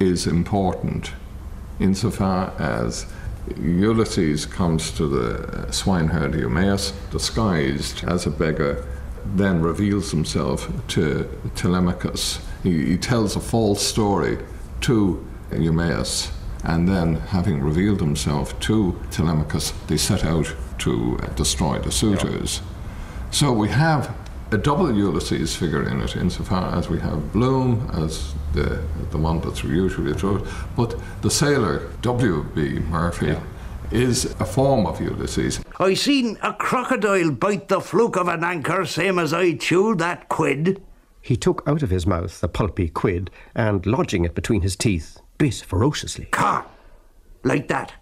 is 0.00 0.26
important 0.26 1.12
insofar 1.80 2.52
as 2.58 3.06
Ulysses 3.58 4.46
comes 4.46 4.90
to 4.92 5.06
the 5.06 5.70
swineherd 5.70 6.34
Eumaeus 6.34 6.92
disguised 7.10 8.04
as 8.04 8.26
a 8.26 8.30
beggar, 8.30 8.86
then 9.34 9.60
reveals 9.60 10.10
himself 10.10 10.70
to 10.88 11.28
Telemachus. 11.54 12.40
He, 12.62 12.86
he 12.86 12.96
tells 12.96 13.36
a 13.36 13.40
false 13.40 13.82
story 13.82 14.38
to 14.82 15.26
Eumaeus, 15.52 16.32
and 16.62 16.88
then, 16.88 17.16
having 17.16 17.60
revealed 17.60 18.00
himself 18.00 18.58
to 18.60 18.98
Telemachus, 19.10 19.72
they 19.88 19.98
set 19.98 20.24
out 20.24 20.54
to 20.78 21.18
uh, 21.22 21.26
destroy 21.34 21.78
the 21.78 21.92
suitors. 21.92 22.62
So 23.30 23.52
we 23.52 23.68
have 23.68 24.14
a 24.54 24.58
double 24.58 24.94
Ulysses 24.94 25.54
figure 25.56 25.82
in 25.88 26.00
it, 26.00 26.16
insofar 26.16 26.74
as 26.76 26.88
we 26.88 26.98
have 27.00 27.32
Bloom 27.32 27.90
as 27.92 28.34
the 28.52 28.80
the 29.10 29.18
one 29.18 29.40
that's 29.40 29.64
usually 29.64 30.14
true, 30.14 30.46
but 30.76 30.94
the 31.22 31.30
sailor 31.30 31.90
W.B. 32.02 32.78
Murphy 32.90 33.26
Yeah. 33.26 33.40
is 33.90 34.24
a 34.40 34.44
form 34.44 34.86
of 34.86 35.00
Ulysses. 35.00 35.60
I 35.78 35.94
seen 35.94 36.38
a 36.42 36.52
crocodile 36.52 37.30
bite 37.32 37.68
the 37.68 37.80
fluke 37.80 38.16
of 38.16 38.28
an 38.28 38.44
anchor, 38.44 38.84
same 38.86 39.18
as 39.18 39.32
I 39.32 39.54
chewed 39.56 39.98
that 39.98 40.28
quid. 40.28 40.80
He 41.20 41.36
took 41.36 41.62
out 41.66 41.82
of 41.82 41.90
his 41.90 42.06
mouth 42.06 42.40
the 42.40 42.48
pulpy 42.48 42.88
quid 42.88 43.30
and, 43.54 43.84
lodging 43.86 44.24
it 44.24 44.34
between 44.34 44.62
his 44.62 44.76
teeth, 44.76 45.18
bit 45.38 45.54
ferociously. 45.66 46.26
Car, 46.26 46.64
like 47.42 47.68
that. 47.68 47.92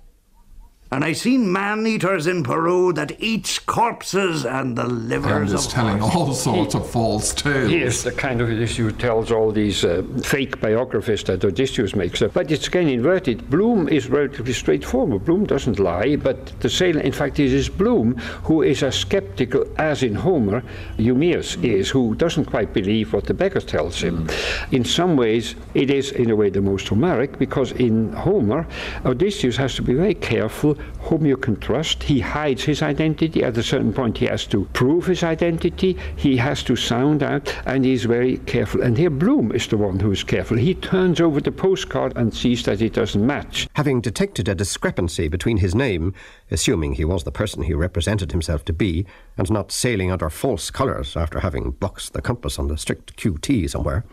And 0.92 1.02
I 1.06 1.14
seen 1.14 1.50
man 1.50 1.86
eaters 1.86 2.26
in 2.26 2.42
Peru 2.42 2.92
that 2.92 3.18
eats 3.18 3.58
corpses 3.58 4.44
and 4.44 4.76
the 4.76 4.84
livers 4.84 5.24
And 5.32 5.34
livers 5.40 5.52
is 5.54 5.64
of 5.66 5.72
telling 5.72 5.98
horses. 5.98 6.46
all 6.46 6.54
sorts 6.54 6.74
of 6.74 6.90
false 6.90 7.32
tales. 7.32 7.70
He 7.70 7.80
is 7.80 8.04
the 8.04 8.12
kind 8.12 8.42
of 8.42 8.50
Odysseus 8.50 8.76
who 8.76 8.92
tells 8.92 9.32
all 9.32 9.50
these 9.52 9.86
uh, 9.86 10.02
fake 10.22 10.60
biographies 10.60 11.24
that 11.24 11.42
Odysseus 11.46 11.96
makes 11.96 12.20
up. 12.20 12.34
But 12.34 12.50
it's 12.50 12.68
again 12.68 12.88
inverted. 12.88 13.48
Bloom 13.48 13.88
is 13.88 14.10
relatively 14.10 14.52
straightforward. 14.52 15.24
Bloom 15.24 15.46
doesn't 15.46 15.78
lie, 15.78 16.16
but 16.16 16.46
the 16.60 16.68
sailor, 16.68 17.00
in 17.00 17.12
fact, 17.12 17.40
it 17.40 17.54
is 17.54 17.70
Bloom 17.70 18.18
who 18.44 18.60
is 18.60 18.82
as 18.82 18.94
skeptical 18.94 19.64
as 19.78 20.02
in 20.02 20.14
Homer 20.14 20.62
Eumaeus 20.98 21.56
is, 21.62 21.88
who 21.88 22.14
doesn't 22.16 22.44
quite 22.44 22.74
believe 22.74 23.14
what 23.14 23.24
the 23.24 23.32
beggar 23.32 23.62
tells 23.62 23.98
him. 23.98 24.28
In 24.72 24.84
some 24.84 25.16
ways, 25.16 25.54
it 25.72 25.90
is, 25.90 26.12
in 26.12 26.28
a 26.30 26.36
way, 26.36 26.50
the 26.50 26.60
most 26.60 26.86
Homeric, 26.88 27.38
because 27.38 27.72
in 27.72 28.12
Homer, 28.12 28.66
Odysseus 29.06 29.56
has 29.56 29.74
to 29.76 29.82
be 29.82 29.94
very 29.94 30.14
careful 30.14 30.76
whom 31.00 31.26
you 31.26 31.36
can 31.36 31.56
trust. 31.56 32.02
He 32.02 32.20
hides 32.20 32.64
his 32.64 32.82
identity. 32.82 33.42
At 33.42 33.58
a 33.58 33.62
certain 33.62 33.92
point, 33.92 34.18
he 34.18 34.26
has 34.26 34.46
to 34.46 34.64
prove 34.72 35.06
his 35.06 35.22
identity. 35.22 35.96
He 36.16 36.36
has 36.36 36.62
to 36.64 36.76
sound 36.76 37.22
out, 37.22 37.54
and 37.66 37.84
he's 37.84 38.04
very 38.04 38.38
careful. 38.38 38.82
And 38.82 38.96
here, 38.96 39.10
Bloom 39.10 39.52
is 39.52 39.66
the 39.66 39.76
one 39.76 39.98
who 40.00 40.12
is 40.12 40.24
careful. 40.24 40.56
He 40.56 40.74
turns 40.74 41.20
over 41.20 41.40
the 41.40 41.52
postcard 41.52 42.16
and 42.16 42.34
sees 42.34 42.64
that 42.64 42.80
it 42.80 42.94
doesn't 42.94 43.26
match. 43.26 43.68
Having 43.74 44.02
detected 44.02 44.48
a 44.48 44.54
discrepancy 44.54 45.28
between 45.28 45.58
his 45.58 45.74
name, 45.74 46.14
assuming 46.50 46.94
he 46.94 47.04
was 47.04 47.24
the 47.24 47.32
person 47.32 47.62
he 47.62 47.74
represented 47.74 48.32
himself 48.32 48.64
to 48.66 48.72
be, 48.72 49.06
and 49.36 49.50
not 49.50 49.72
sailing 49.72 50.10
under 50.10 50.30
false 50.30 50.70
colours 50.70 51.16
after 51.16 51.40
having 51.40 51.72
boxed 51.72 52.12
the 52.12 52.22
compass 52.22 52.58
on 52.58 52.68
the 52.68 52.78
strict 52.78 53.16
QT 53.16 53.68
somewhere, 53.68 54.04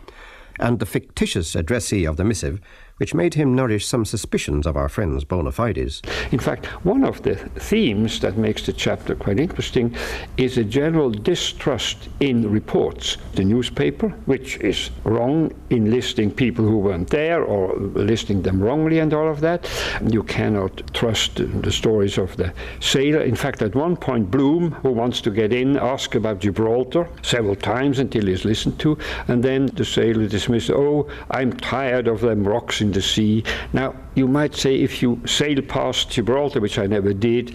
and 0.58 0.78
the 0.78 0.86
fictitious 0.86 1.54
addressee 1.54 2.04
of 2.04 2.16
the 2.16 2.24
missive, 2.24 2.60
which 3.00 3.14
made 3.14 3.32
him 3.32 3.54
nourish 3.54 3.86
some 3.86 4.04
suspicions 4.04 4.66
of 4.66 4.76
our 4.76 4.88
friend's 4.88 5.24
bona 5.24 5.50
fides. 5.50 6.02
In 6.32 6.38
fact, 6.38 6.66
one 6.84 7.02
of 7.02 7.22
the 7.22 7.34
themes 7.34 8.20
that 8.20 8.36
makes 8.36 8.66
the 8.66 8.74
chapter 8.74 9.14
quite 9.14 9.40
interesting 9.40 9.96
is 10.36 10.58
a 10.58 10.64
general 10.64 11.10
distrust 11.10 12.10
in 12.20 12.50
reports. 12.52 13.16
The 13.36 13.44
newspaper, 13.44 14.10
which 14.26 14.58
is 14.58 14.90
wrong 15.04 15.50
in 15.70 15.90
listing 15.90 16.30
people 16.30 16.66
who 16.66 16.76
weren't 16.76 17.08
there 17.08 17.42
or 17.42 17.74
listing 17.78 18.42
them 18.42 18.60
wrongly 18.62 18.98
and 18.98 19.14
all 19.14 19.30
of 19.30 19.40
that. 19.40 19.66
You 20.06 20.22
cannot 20.22 20.92
trust 20.92 21.36
the 21.36 21.72
stories 21.72 22.18
of 22.18 22.36
the 22.36 22.52
sailor. 22.80 23.22
In 23.22 23.34
fact, 23.34 23.62
at 23.62 23.74
one 23.74 23.96
point, 23.96 24.30
Bloom, 24.30 24.72
who 24.82 24.90
wants 24.90 25.22
to 25.22 25.30
get 25.30 25.54
in, 25.54 25.78
asks 25.78 26.16
about 26.16 26.40
Gibraltar 26.40 27.08
several 27.22 27.56
times 27.56 27.98
until 27.98 28.26
he's 28.26 28.44
listened 28.44 28.78
to, 28.80 28.98
and 29.28 29.42
then 29.42 29.66
the 29.68 29.86
sailor 29.86 30.26
dismisses, 30.26 30.68
Oh, 30.68 31.08
I'm 31.30 31.54
tired 31.54 32.06
of 32.06 32.20
them 32.20 32.46
rocks 32.46 32.82
in 32.82 32.89
the 32.92 33.02
sea. 33.02 33.44
Now, 33.72 33.94
you 34.14 34.26
might 34.26 34.54
say 34.54 34.76
if 34.76 35.02
you 35.02 35.20
sail 35.26 35.60
past 35.62 36.10
Gibraltar, 36.10 36.60
which 36.60 36.78
I 36.78 36.86
never 36.86 37.12
did, 37.12 37.54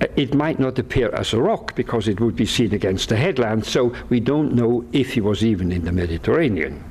uh, 0.00 0.06
it 0.16 0.34
might 0.34 0.58
not 0.58 0.78
appear 0.78 1.10
as 1.14 1.32
a 1.32 1.40
rock 1.40 1.74
because 1.74 2.08
it 2.08 2.20
would 2.20 2.36
be 2.36 2.46
seen 2.46 2.74
against 2.74 3.08
the 3.08 3.16
headland, 3.16 3.64
so 3.64 3.94
we 4.08 4.20
don't 4.20 4.54
know 4.54 4.84
if 4.92 5.12
he 5.12 5.20
was 5.20 5.44
even 5.44 5.72
in 5.72 5.84
the 5.84 5.92
Mediterranean. 5.92 6.82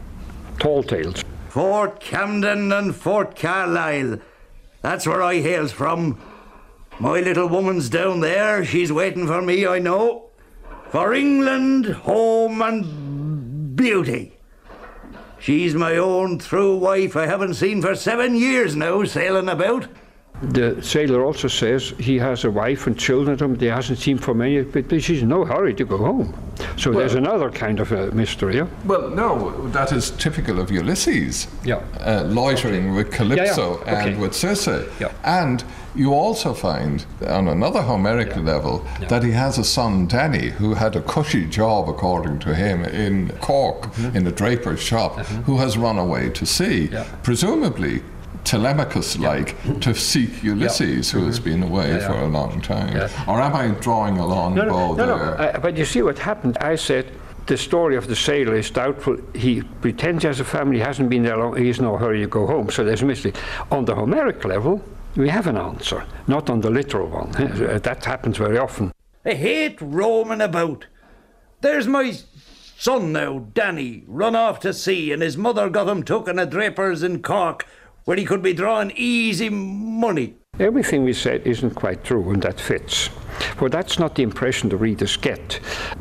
Tall 0.59 0.83
tales. 0.83 1.23
Fort 1.49 1.99
Camden 1.99 2.71
and 2.71 2.95
Fort 2.95 3.35
Carlisle. 3.35 4.19
That's 4.81 5.05
where 5.05 5.21
I 5.21 5.35
hails 5.41 5.71
from. 5.71 6.19
My 6.99 7.19
little 7.19 7.47
woman's 7.47 7.89
down 7.89 8.21
there. 8.21 8.63
She's 8.65 8.91
waiting 8.91 9.27
for 9.27 9.41
me, 9.41 9.65
I 9.65 9.79
know. 9.79 10.29
For 10.89 11.13
England, 11.13 11.85
home, 11.87 12.61
and 12.61 13.75
beauty. 13.75 14.37
She's 15.43 15.75
my 15.75 15.97
own 15.97 16.37
true 16.37 16.77
wife 16.77 17.17
I 17.17 17.27
haven't 17.27 17.55
seen 17.55 17.81
for 17.81 17.95
seven 17.95 18.33
years 18.33 18.77
now, 18.77 19.03
sailing 19.03 19.49
about. 19.49 19.89
The 20.51 20.81
sailor 20.81 21.23
also 21.23 21.47
says 21.47 21.93
he 21.99 22.17
has 22.19 22.43
a 22.43 22.51
wife 22.51 22.87
and 22.87 22.97
children, 22.97 23.37
but 23.37 23.61
he 23.61 23.67
hasn't 23.67 23.99
seen 23.99 24.17
for 24.17 24.33
many, 24.33 24.61
but 24.63 24.89
she's 25.01 25.21
in 25.21 25.29
no 25.29 25.45
hurry 25.45 25.73
to 25.75 25.85
go 25.85 25.97
home. 25.97 26.33
So 26.77 26.89
well, 26.89 26.99
there's 26.99 27.15
another 27.15 27.49
kind 27.49 27.79
of 27.79 27.91
a 27.91 28.11
mystery. 28.11 28.57
Yeah? 28.57 28.67
Well, 28.85 29.09
no, 29.09 29.67
that 29.69 29.91
is 29.91 30.11
typical 30.11 30.59
of 30.59 30.69
Ulysses. 30.71 31.47
Yeah. 31.63 31.81
Uh, 31.99 32.23
loitering 32.27 32.93
with 32.93 33.11
Calypso 33.11 33.79
yeah, 33.79 33.91
yeah. 33.91 34.05
and 34.05 34.21
with 34.21 34.33
Circe. 34.33 34.67
Yeah. 34.99 35.11
And 35.23 35.63
you 35.95 36.13
also 36.13 36.53
find, 36.53 37.05
on 37.27 37.47
another 37.47 37.81
Homeric 37.81 38.29
yeah. 38.29 38.39
level, 38.39 38.85
yeah. 38.99 39.07
that 39.07 39.23
he 39.23 39.31
has 39.31 39.57
a 39.57 39.63
son, 39.63 40.07
Danny, 40.07 40.49
who 40.49 40.73
had 40.73 40.95
a 40.95 41.01
cushy 41.01 41.45
job, 41.45 41.87
according 41.87 42.39
to 42.39 42.55
him, 42.55 42.83
in 42.83 43.29
Cork, 43.39 43.83
mm-hmm. 43.83 44.17
in 44.17 44.27
a 44.27 44.31
draper's 44.31 44.81
shop, 44.81 45.13
mm-hmm. 45.13 45.41
who 45.43 45.57
has 45.57 45.77
run 45.77 45.97
away 45.97 46.29
to 46.31 46.45
sea. 46.45 46.89
Yeah. 46.91 47.05
Presumably, 47.23 48.03
Telemachus 48.43 49.17
like 49.17 49.55
yeah. 49.65 49.73
to 49.79 49.95
seek 49.95 50.43
Ulysses, 50.43 51.13
yeah. 51.13 51.19
who 51.19 51.25
has 51.25 51.39
mm-hmm. 51.39 51.61
been 51.61 51.63
away 51.63 51.89
yeah, 51.89 52.07
for 52.07 52.13
a 52.13 52.27
long 52.27 52.61
time? 52.61 52.95
Or 53.27 53.41
am 53.41 53.55
I 53.55 53.69
drawing 53.79 54.17
a 54.17 54.25
long 54.25 54.55
no, 54.55 54.69
bow 54.69 54.95
no, 54.95 54.95
there? 54.95 55.07
No, 55.07 55.13
uh, 55.13 55.59
but 55.59 55.77
you 55.77 55.85
see 55.85 56.01
what 56.01 56.19
happened. 56.19 56.57
I 56.59 56.75
said 56.75 57.11
the 57.47 57.57
story 57.57 57.95
of 57.95 58.07
the 58.07 58.15
sailor 58.15 58.55
is 58.55 58.69
doubtful. 58.69 59.17
He 59.33 59.61
pretends 59.61 60.23
he 60.23 60.27
has 60.27 60.39
a 60.39 60.45
family, 60.45 60.79
hasn't 60.79 61.09
been 61.09 61.23
there 61.23 61.37
long, 61.37 61.55
he's 61.55 61.79
no 61.79 61.97
hurry 61.97 62.21
to 62.21 62.27
go 62.27 62.47
home. 62.47 62.69
So 62.69 62.83
there's 62.83 63.01
a 63.01 63.05
mystery. 63.05 63.33
On 63.71 63.85
the 63.85 63.95
Homeric 63.95 64.43
level, 64.45 64.83
we 65.15 65.29
have 65.29 65.47
an 65.47 65.57
answer, 65.57 66.05
not 66.27 66.49
on 66.49 66.61
the 66.61 66.69
literal 66.69 67.07
one. 67.07 67.33
Uh, 67.63 67.79
that 67.79 68.03
happens 68.03 68.37
very 68.37 68.57
often. 68.57 68.91
I 69.25 69.33
hate 69.33 69.77
roaming 69.81 70.41
about. 70.41 70.85
There's 71.61 71.87
my 71.87 72.13
son 72.77 73.13
now, 73.13 73.39
Danny, 73.53 74.03
run 74.07 74.35
off 74.35 74.59
to 74.61 74.73
sea, 74.73 75.11
and 75.11 75.21
his 75.21 75.37
mother 75.37 75.69
got 75.69 75.87
him 75.87 76.03
took 76.03 76.27
in 76.27 76.39
a 76.39 76.45
draper's 76.45 77.03
in 77.03 77.21
Cork 77.21 77.65
where 78.05 78.17
he 78.17 78.25
could 78.25 78.41
be 78.41 78.53
drawing 78.53 78.91
easy 78.95 79.49
money. 79.49 80.35
Everything 80.59 81.03
we 81.03 81.13
said 81.13 81.47
isn't 81.47 81.73
quite 81.73 82.03
true, 82.03 82.29
and 82.29 82.41
that 82.43 82.59
fits. 82.59 83.09
For 83.57 83.69
that's 83.69 83.97
not 83.97 84.13
the 84.13 84.21
impression 84.21 84.69
the 84.69 84.77
readers 84.77 85.17
get. 85.17 85.53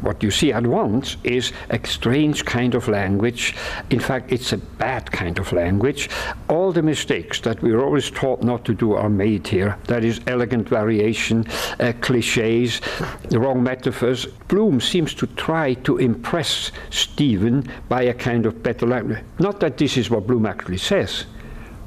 What 0.03 0.23
you 0.23 0.31
see 0.31 0.53
at 0.53 0.67
once 0.67 1.17
is 1.25 1.53
a 1.71 1.81
strange 1.87 2.45
kind 2.45 2.75
of 2.75 2.87
language. 2.87 3.55
In 3.89 3.99
fact, 3.99 4.31
it's 4.31 4.53
a 4.53 4.59
bad 4.59 5.11
kind 5.11 5.39
of 5.39 5.53
language. 5.55 6.11
All 6.49 6.71
the 6.71 6.83
mistakes 6.83 7.41
that 7.41 7.63
we 7.63 7.73
are 7.73 7.83
always 7.83 8.11
taught 8.11 8.43
not 8.43 8.67
to 8.67 8.75
do 8.75 8.93
are 8.93 9.09
made 9.09 9.47
here. 9.47 9.79
That 9.85 10.05
is 10.05 10.21
elegant 10.27 10.69
variation, 10.69 11.47
uh, 11.81 11.95
cliches, 12.03 12.83
the 13.31 13.41
wrong 13.41 13.63
metaphors. 13.63 14.27
Bloom 14.49 14.83
seems 14.83 15.15
to 15.15 15.27
try 15.29 15.73
to 15.75 15.97
impress 15.97 16.73
Stephen 16.91 17.67
by 17.89 18.03
a 18.03 18.15
kind 18.15 18.45
of 18.45 18.63
better 18.63 18.87
language. 18.87 19.25
Not 19.39 19.61
that 19.61 19.79
this 19.79 19.97
is 19.97 20.11
what 20.11 20.27
Bloom 20.27 20.45
actually 20.45 20.77
says 20.77 21.25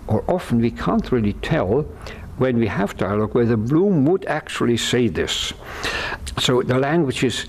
or 0.08 0.24
often 0.30 0.60
we 0.60 0.72
can't 0.72 1.12
really 1.12 1.34
tell 1.34 1.86
when 2.38 2.58
we 2.58 2.68
have 2.68 2.98
dialogue 2.98 3.34
whether 3.34 3.56
Bloom 3.56 4.06
would 4.06 4.26
actually 4.26 4.78
say 4.78 5.08
this. 5.08 5.54
So 6.40 6.62
the 6.62 6.78
language 6.78 7.24
is 7.24 7.46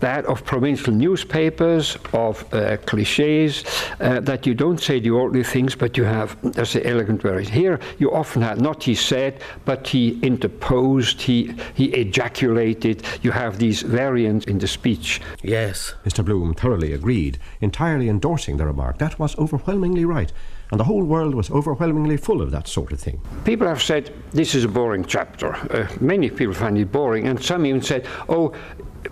that 0.00 0.24
of 0.26 0.44
provincial 0.44 0.92
newspapers, 0.92 1.96
of 2.12 2.52
uh, 2.54 2.76
cliches, 2.86 3.64
uh, 4.00 4.20
that 4.20 4.46
you 4.46 4.54
don't 4.54 4.80
say 4.80 5.00
the 5.00 5.10
ordinary 5.10 5.44
things, 5.44 5.74
but 5.74 5.96
you 5.96 6.04
have, 6.04 6.36
as 6.56 6.72
the 6.72 6.86
elegant 6.86 7.20
variation. 7.22 7.52
Here, 7.52 7.80
you 7.98 8.12
often 8.12 8.42
have 8.42 8.60
not 8.60 8.84
he 8.84 8.94
said, 8.94 9.40
but 9.64 9.88
he 9.88 10.18
interposed, 10.20 11.20
he, 11.20 11.54
he 11.74 11.86
ejaculated. 11.86 13.02
You 13.22 13.32
have 13.32 13.58
these 13.58 13.82
variants 13.82 14.46
in 14.46 14.58
the 14.58 14.68
speech. 14.68 15.20
Yes. 15.42 15.94
Mr. 16.04 16.24
Bloom 16.24 16.54
thoroughly 16.54 16.92
agreed, 16.92 17.38
entirely 17.60 18.08
endorsing 18.08 18.56
the 18.56 18.66
remark. 18.66 18.98
That 18.98 19.18
was 19.18 19.36
overwhelmingly 19.36 20.04
right 20.04 20.32
and 20.70 20.78
the 20.78 20.84
whole 20.84 21.04
world 21.04 21.34
was 21.34 21.50
overwhelmingly 21.50 22.16
full 22.16 22.42
of 22.42 22.50
that 22.50 22.68
sort 22.68 22.92
of 22.92 23.00
thing. 23.00 23.20
People 23.44 23.66
have 23.66 23.82
said 23.82 24.12
this 24.32 24.54
is 24.54 24.64
a 24.64 24.68
boring 24.68 25.04
chapter. 25.04 25.54
Uh, 25.54 25.88
many 26.00 26.30
people 26.30 26.54
find 26.54 26.76
it 26.78 26.92
boring, 26.92 27.26
and 27.26 27.42
some 27.42 27.64
even 27.64 27.82
said, 27.82 28.06
oh, 28.28 28.52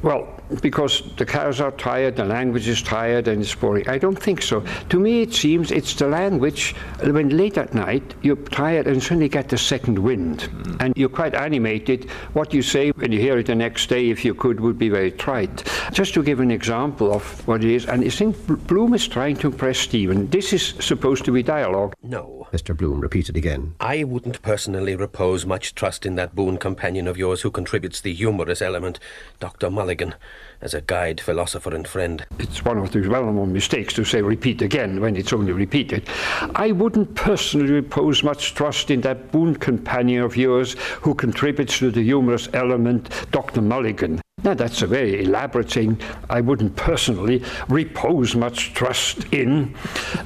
well, 0.03 0.36
because 0.61 1.03
the 1.17 1.27
cows 1.27 1.61
are 1.61 1.73
tired, 1.73 2.17
the 2.17 2.25
language 2.25 2.69
is 2.69 2.83
tired, 2.83 3.29
and 3.29 3.43
it's 3.43 3.55
boring. 3.55 3.89
I 3.89 3.99
don't 3.99 4.21
think 4.21 4.43
so. 4.43 4.65
To 4.91 5.01
me, 5.01 5.23
it 5.23 5.35
seems 5.35 5.71
it's 5.71 5.95
the 5.95 6.07
language 6.07 6.75
when 7.03 7.37
late 7.37 7.59
at 7.59 7.75
night 7.75 8.15
you're 8.23 8.37
tired 8.37 8.87
and 8.87 9.03
suddenly 9.03 9.29
get 9.29 9.49
the 9.49 9.59
second 9.59 9.99
wind, 9.99 10.41
mm. 10.41 10.77
and 10.81 10.97
you're 10.97 11.09
quite 11.09 11.35
animated. 11.35 12.11
What 12.33 12.55
you 12.55 12.63
say 12.63 12.91
when 12.91 13.13
you 13.13 13.21
hear 13.21 13.39
it 13.39 13.47
the 13.47 13.55
next 13.55 13.89
day, 13.89 14.11
if 14.11 14.25
you 14.25 14.35
could, 14.35 14.61
would 14.61 14.79
be 14.79 14.89
very 14.89 15.11
trite. 15.11 15.65
Just 15.93 16.15
to 16.15 16.23
give 16.23 16.41
an 16.41 16.51
example 16.51 17.13
of 17.13 17.47
what 17.47 17.65
it 17.65 17.71
is, 17.71 17.87
and 17.87 18.05
I 18.05 18.09
think 18.09 18.37
Bloom 18.67 18.95
is 18.95 19.07
trying 19.09 19.37
to 19.37 19.49
impress 19.49 19.79
Stephen. 19.79 20.29
This 20.31 20.53
is 20.53 20.75
supposed 20.81 21.25
to 21.25 21.33
be 21.33 21.43
dialogue. 21.43 21.95
No. 22.03 22.47
Mr. 22.53 22.77
Bloom 22.77 23.01
repeated 23.01 23.37
again. 23.37 23.75
I 23.81 24.05
wouldn't 24.05 24.41
personally 24.43 24.95
repose 24.95 25.45
much 25.45 25.75
trust 25.75 26.07
in 26.07 26.15
that 26.15 26.35
boon 26.35 26.59
companion 26.59 27.09
of 27.09 27.17
yours 27.17 27.43
who 27.43 27.51
contributes 27.51 28.01
the 28.01 28.15
humorous 28.15 28.63
element, 28.63 29.01
Dr. 29.41 29.71
Mulligan 29.71 30.15
as 30.61 30.75
a 30.75 30.81
guide, 30.81 31.21
philosopher, 31.21 31.75
and 31.75 31.87
friend. 31.87 32.25
It's 32.39 32.65
one 32.65 32.79
of 32.79 32.93
the 32.93 33.07
well 33.09 33.33
known 33.33 33.53
mistakes 33.53 33.95
to 33.95 34.05
say 34.05 34.23
repeat 34.23 34.63
again 34.63 35.01
when 35.01 35.17
it's 35.17 35.33
only 35.33 35.53
repeated. 35.53 36.09
I 36.55 36.73
wouldn't 36.73 37.15
personally 37.15 37.73
repose 37.73 38.23
much 38.23 38.55
trust 38.55 38.91
in 38.91 39.01
that 39.03 39.33
boon 39.33 39.57
companion 39.57 40.23
of 40.23 40.37
yours 40.37 40.75
who 41.03 41.15
contributes 41.15 41.79
to 41.79 41.91
the 41.91 42.03
humorous 42.03 42.49
element, 42.53 43.11
Dr. 43.31 43.63
Mulligan. 43.63 44.21
Now, 44.47 44.55
that's 44.55 44.81
a 44.83 44.87
very 44.87 45.25
elaborate 45.25 45.73
thing. 45.73 46.01
I 46.31 46.41
wouldn't 46.41 46.77
personally 46.77 47.43
repose 47.69 48.37
much 48.37 48.75
trust 48.75 49.25
in 49.35 49.75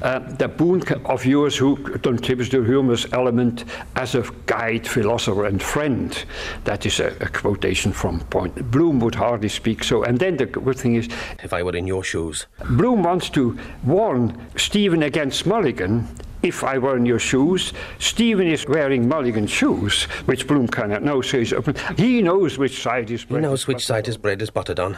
uh, 0.03 0.19
the 0.19 0.47
boon 0.47 0.83
of 1.05 1.25
yours 1.25 1.57
who 1.57 1.75
contributes 1.75 2.51
to 2.51 2.61
the 2.61 2.67
humorous 2.67 3.11
element 3.13 3.65
as 3.95 4.13
a 4.13 4.23
guide, 4.45 4.87
philosopher, 4.87 5.45
and 5.45 5.59
friend. 5.59 6.23
That 6.65 6.85
is 6.85 6.99
a, 6.99 7.07
a, 7.19 7.29
quotation 7.29 7.91
from 7.91 8.19
Pope. 8.29 8.53
Bloom 8.69 8.99
would 8.99 9.15
hardly 9.15 9.49
speak 9.49 9.83
so. 9.83 10.03
And 10.03 10.19
then 10.19 10.37
the 10.37 10.45
good 10.45 10.77
thing 10.77 10.97
is. 10.97 11.09
If 11.41 11.51
I 11.51 11.63
were 11.63 11.75
in 11.75 11.87
your 11.87 12.03
shoes. 12.03 12.45
Bloom 12.69 13.01
wants 13.01 13.27
to 13.31 13.57
warn 13.83 14.39
Stephen 14.55 15.01
against 15.01 15.47
Mulligan 15.47 16.07
if 16.43 16.63
I 16.63 16.77
were 16.77 16.97
in 16.97 17.05
your 17.05 17.19
shoes, 17.19 17.73
Stephen 17.99 18.47
is 18.47 18.65
wearing 18.67 19.07
Mulligan 19.07 19.47
shoes, 19.47 20.03
which 20.25 20.47
Bloom 20.47 20.67
cannot 20.67 21.03
know, 21.03 21.21
so 21.21 21.39
he's 21.39 21.53
open. 21.53 21.75
He 21.97 22.21
knows 22.21 22.57
which 22.57 22.81
side 22.81 23.09
his 23.09 23.25
bread 23.25 23.43
He 23.43 23.47
knows 23.47 23.67
which 23.67 23.85
side 23.85 24.07
his 24.07 24.17
bread 24.17 24.41
is 24.41 24.49
buttered 24.49 24.79
on, 24.79 24.97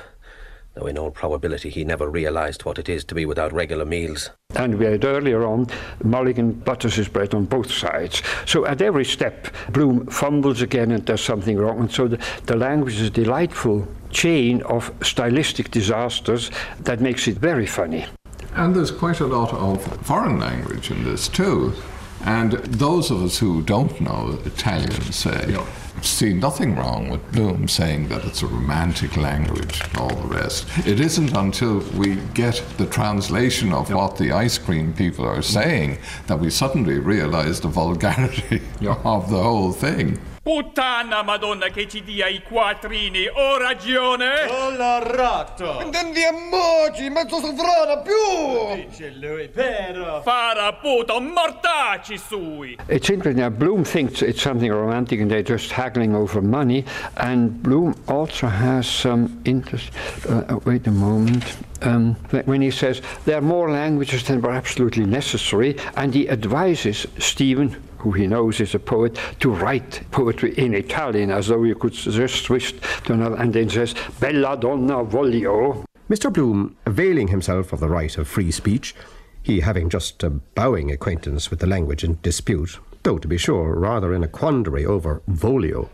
though 0.73 0.87
in 0.87 0.97
all 0.97 1.11
probability 1.11 1.69
he 1.69 1.83
never 1.83 2.09
realised 2.09 2.63
what 2.63 2.79
it 2.79 2.87
is 2.87 3.03
to 3.05 3.15
be 3.15 3.25
without 3.25 3.51
regular 3.51 3.85
meals. 3.85 4.29
And 4.55 4.77
we 4.79 4.85
had 4.85 5.03
earlier 5.03 5.45
on, 5.45 5.67
Mulligan 6.03 6.53
butters 6.53 6.95
his 6.95 7.09
bread 7.09 7.33
on 7.33 7.45
both 7.45 7.71
sides. 7.71 8.21
So 8.45 8.65
at 8.65 8.81
every 8.81 9.05
step, 9.05 9.47
Bloom 9.71 10.05
fumbles 10.07 10.61
again 10.61 10.91
and 10.91 11.03
does 11.03 11.21
something 11.21 11.57
wrong. 11.57 11.79
And 11.79 11.91
so 11.91 12.07
the, 12.07 12.23
the 12.45 12.55
language 12.55 12.95
is 12.95 13.07
a 13.07 13.11
delightful 13.11 13.87
chain 14.11 14.61
of 14.61 14.93
stylistic 15.01 15.71
disasters 15.71 16.51
that 16.81 17.01
makes 17.01 17.27
it 17.27 17.37
very 17.37 17.65
funny. 17.65 18.05
And 18.55 18.75
there's 18.75 18.91
quite 18.91 19.19
a 19.19 19.25
lot 19.25 19.53
of 19.53 19.83
foreign 20.05 20.39
language 20.39 20.91
in 20.91 21.03
this 21.03 21.27
too. 21.27 21.73
And 22.25 22.53
those 22.53 23.11
of 23.11 23.21
us 23.21 23.37
who 23.37 23.61
don't 23.61 23.99
know 23.99 24.39
Italian, 24.45 25.01
say, 25.11 25.45
yeah. 25.49 25.65
see 26.01 26.33
nothing 26.33 26.75
wrong 26.75 27.09
with 27.09 27.31
Bloom 27.33 27.67
saying 27.67 28.07
that 28.09 28.23
it's 28.23 28.41
a 28.41 28.47
romantic 28.47 29.17
language 29.17 29.81
and 29.83 29.97
all 29.97 30.15
the 30.15 30.27
rest. 30.27 30.65
It 30.87 31.01
isn't 31.01 31.35
until 31.35 31.79
we 31.97 32.15
get 32.33 32.63
the 32.77 32.85
translation 32.85 33.73
of 33.73 33.91
what 33.91 34.17
the 34.17 34.31
ice 34.31 34.57
cream 34.57 34.93
people 34.93 35.25
are 35.25 35.41
saying 35.41 35.97
that 36.27 36.39
we 36.39 36.49
suddenly 36.49 36.99
realize 36.99 37.59
the 37.59 37.67
vulgarity 37.67 38.61
of 38.87 39.29
the 39.29 39.43
whole 39.43 39.73
thing. 39.73 40.17
Puttana 40.43 41.23
Madonna 41.23 41.69
che 41.69 41.87
ci 41.87 42.03
dia 42.03 42.27
i 42.27 42.41
quattrini, 42.41 43.27
ho 43.27 43.57
ragione! 43.57 44.43
Ho 44.49 44.71
l'arrato! 44.75 45.79
Intendi 45.81 46.19
emoji, 46.21 47.09
mezzo 47.09 47.39
sovrana 47.39 48.01
più! 48.01 48.75
Dice 48.75 49.13
lui, 49.21 49.49
vero! 49.53 50.19
Fara 50.21 50.73
puto, 50.73 51.21
mortaci 51.21 52.17
sui! 52.17 52.77
It's 52.87 53.07
interesting 53.07 53.37
now, 53.37 53.49
Bloom 53.49 53.85
thinks 53.85 54.21
it's 54.21 54.41
something 54.41 54.69
romantic 54.69 55.21
and 55.21 55.31
they're 55.31 55.43
just 55.43 55.71
haggling 55.71 56.13
over 56.13 56.41
money, 56.41 56.83
and 57.13 57.61
Bloom 57.61 57.95
also 58.09 58.47
has 58.47 58.85
some 58.85 59.39
interest. 59.45 59.91
Uh, 60.27 60.59
wait 60.65 60.85
a 60.87 60.91
moment. 60.91 61.55
Um, 61.83 62.17
when 62.43 62.61
he 62.61 62.69
says 62.69 63.01
there 63.23 63.37
are 63.37 63.41
more 63.41 63.71
languages 63.71 64.23
than 64.25 64.41
were 64.41 64.51
absolutely 64.51 65.05
necessary, 65.05 65.77
and 65.95 66.13
he 66.13 66.27
advises 66.27 67.07
Stephen 67.17 67.77
who 68.03 68.11
he 68.11 68.27
knows 68.27 68.59
is 68.59 68.75
a 68.75 68.79
poet, 68.79 69.17
to 69.39 69.49
write 69.49 70.03
poetry 70.11 70.53
in 70.57 70.73
Italian 70.73 71.31
as 71.31 71.47
though 71.47 71.63
you 71.63 71.73
could 71.73 71.93
just 71.93 72.43
switch 72.43 72.75
to 73.05 73.13
another, 73.13 73.37
and 73.37 73.53
then 73.53 73.69
says, 73.69 73.95
Bella 74.19 74.57
donna 74.57 75.05
voglio. 75.05 75.85
Mr. 76.09 76.31
Bloom, 76.31 76.75
availing 76.85 77.29
himself 77.29 77.71
of 77.71 77.79
the 77.79 77.87
right 77.87 78.17
of 78.17 78.27
free 78.27 78.51
speech, 78.51 78.93
he 79.41 79.61
having 79.61 79.89
just 79.89 80.21
a 80.21 80.29
bowing 80.29 80.91
acquaintance 80.91 81.49
with 81.49 81.59
the 81.59 81.67
language 81.67 82.03
in 82.03 82.19
dispute, 82.21 82.77
though 83.03 83.17
to 83.17 83.27
be 83.27 83.37
sure 83.37 83.73
rather 83.79 84.13
in 84.13 84.23
a 84.23 84.27
quandary 84.27 84.85
over 84.85 85.21
voglio, 85.29 85.89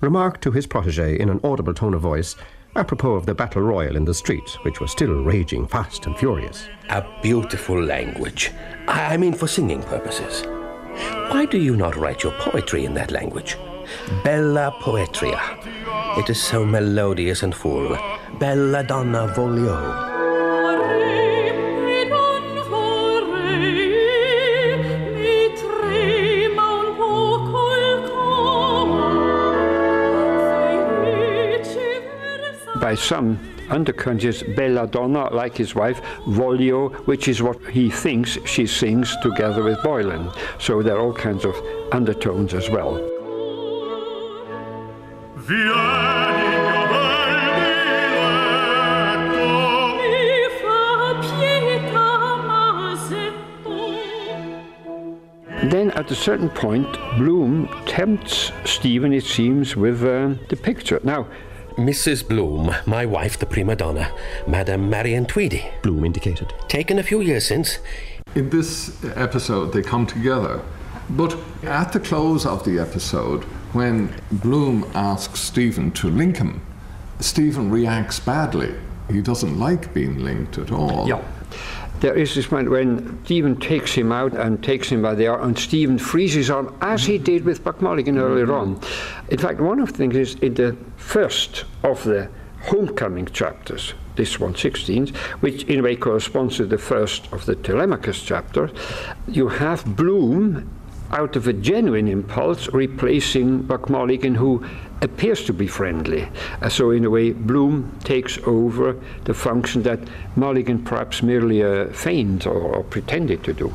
remarked 0.00 0.42
to 0.42 0.50
his 0.50 0.66
protege 0.66 1.18
in 1.18 1.28
an 1.28 1.40
audible 1.44 1.72
tone 1.72 1.94
of 1.94 2.00
voice, 2.00 2.34
apropos 2.74 3.14
of 3.14 3.26
the 3.26 3.34
battle 3.34 3.62
royal 3.62 3.94
in 3.94 4.04
the 4.04 4.14
street, 4.14 4.56
which 4.62 4.80
was 4.80 4.90
still 4.90 5.22
raging 5.22 5.68
fast 5.68 6.06
and 6.06 6.18
furious. 6.18 6.66
A 6.88 7.04
beautiful 7.22 7.80
language. 7.80 8.50
I 8.88 9.16
mean, 9.16 9.34
for 9.34 9.46
singing 9.46 9.82
purposes. 9.82 10.44
Why 11.30 11.46
do 11.46 11.58
you 11.58 11.76
not 11.76 11.96
write 11.96 12.22
your 12.22 12.32
poetry 12.32 12.84
in 12.84 12.94
that 12.94 13.10
language? 13.10 13.56
Bella 14.22 14.74
poetria. 14.80 15.40
It 16.18 16.28
is 16.30 16.40
so 16.40 16.64
melodious 16.64 17.42
and 17.42 17.54
full. 17.54 17.96
Bella 18.38 18.82
donna 18.82 19.26
voglio. 19.34 20.10
By 32.80 32.96
some, 32.96 33.38
undercurrent 33.72 34.22
is 34.22 34.42
belladonna, 34.42 35.32
like 35.32 35.56
his 35.56 35.74
wife, 35.74 36.00
voglio, 36.26 36.92
which 37.06 37.26
is 37.26 37.42
what 37.42 37.58
he 37.70 37.90
thinks 37.90 38.38
she 38.44 38.66
sings 38.66 39.16
together 39.22 39.62
with 39.62 39.82
Boylan. 39.82 40.30
So 40.58 40.82
there 40.82 40.96
are 40.96 41.00
all 41.00 41.14
kinds 41.14 41.44
of 41.44 41.54
undertones 41.90 42.54
as 42.54 42.68
well. 42.70 43.00
Then 55.64 55.90
at 55.92 56.10
a 56.10 56.14
certain 56.14 56.50
point, 56.50 56.86
Bloom 57.16 57.68
tempts 57.86 58.52
Stephen, 58.64 59.12
it 59.12 59.24
seems, 59.24 59.74
with 59.74 60.04
uh, 60.04 60.34
the 60.48 60.56
picture. 60.56 61.00
Now, 61.02 61.28
Mrs. 61.76 62.26
Bloom, 62.26 62.74
my 62.86 63.06
wife, 63.06 63.38
the 63.38 63.46
prima 63.46 63.76
donna, 63.76 64.12
Madame 64.46 64.90
Marion 64.90 65.26
Tweedy. 65.26 65.64
Bloom 65.82 66.04
indicated. 66.04 66.52
Taken 66.68 66.98
a 66.98 67.02
few 67.02 67.20
years 67.20 67.46
since. 67.46 67.78
In 68.34 68.50
this 68.50 69.02
episode, 69.16 69.72
they 69.72 69.82
come 69.82 70.06
together. 70.06 70.62
But 71.10 71.36
at 71.62 71.92
the 71.92 72.00
close 72.00 72.46
of 72.46 72.64
the 72.64 72.78
episode, 72.78 73.44
when 73.72 74.14
Bloom 74.30 74.84
asks 74.94 75.40
Stephen 75.40 75.90
to 75.92 76.08
link 76.08 76.36
him, 76.36 76.62
Stephen 77.20 77.70
reacts 77.70 78.20
badly. 78.20 78.74
He 79.10 79.20
doesn't 79.20 79.58
like 79.58 79.92
being 79.92 80.18
linked 80.18 80.58
at 80.58 80.72
all. 80.72 81.08
Yeah. 81.08 81.22
There 82.02 82.16
is 82.16 82.34
this 82.34 82.50
moment 82.50 82.68
when 82.68 83.24
Stephen 83.24 83.60
takes 83.60 83.92
him 83.92 84.10
out 84.10 84.32
and 84.32 84.60
takes 84.60 84.88
him 84.88 85.02
by 85.02 85.14
the 85.14 85.28
arm, 85.28 85.40
and 85.44 85.56
Stephen 85.56 85.98
frees 85.98 86.34
his 86.34 86.50
arm, 86.50 86.76
as 86.80 87.04
he 87.04 87.16
did 87.16 87.44
with 87.44 87.62
Buck 87.62 87.80
Mulligan 87.80 88.16
mm-hmm. 88.16 88.24
earlier 88.24 88.52
on. 88.52 88.80
In 89.28 89.38
fact, 89.38 89.60
one 89.60 89.78
of 89.78 89.92
the 89.92 89.98
things 89.98 90.16
is 90.16 90.34
in 90.40 90.54
the 90.54 90.76
first 90.96 91.64
of 91.84 92.02
the 92.02 92.28
homecoming 92.62 93.26
chapters, 93.26 93.94
this 94.16 94.40
one, 94.40 94.56
16, 94.56 95.14
which 95.38 95.62
in 95.66 95.78
a 95.78 95.82
way 95.84 95.94
corresponds 95.94 96.56
to 96.56 96.66
the 96.66 96.76
first 96.76 97.32
of 97.32 97.46
the 97.46 97.54
Telemachus 97.54 98.20
chapter, 98.20 98.68
you 99.28 99.46
have 99.46 99.84
Bloom 99.94 100.68
out 101.12 101.36
of 101.36 101.46
a 101.46 101.52
genuine 101.52 102.08
impulse 102.08 102.68
replacing 102.72 103.62
Buck 103.62 103.90
Mulligan, 103.90 104.34
who 104.34 104.64
appears 105.02 105.44
to 105.44 105.52
be 105.52 105.66
friendly. 105.66 106.28
Uh, 106.62 106.68
so, 106.68 106.90
in 106.90 107.04
a 107.04 107.10
way, 107.10 107.32
Bloom 107.32 107.98
takes 108.04 108.38
over 108.46 108.96
the 109.24 109.34
function 109.34 109.82
that 109.82 110.00
Mulligan 110.36 110.84
perhaps 110.84 111.22
merely 111.22 111.62
uh, 111.62 111.86
feigned 111.92 112.46
or, 112.46 112.54
or 112.60 112.84
pretended 112.84 113.44
to 113.44 113.52
do. 113.52 113.72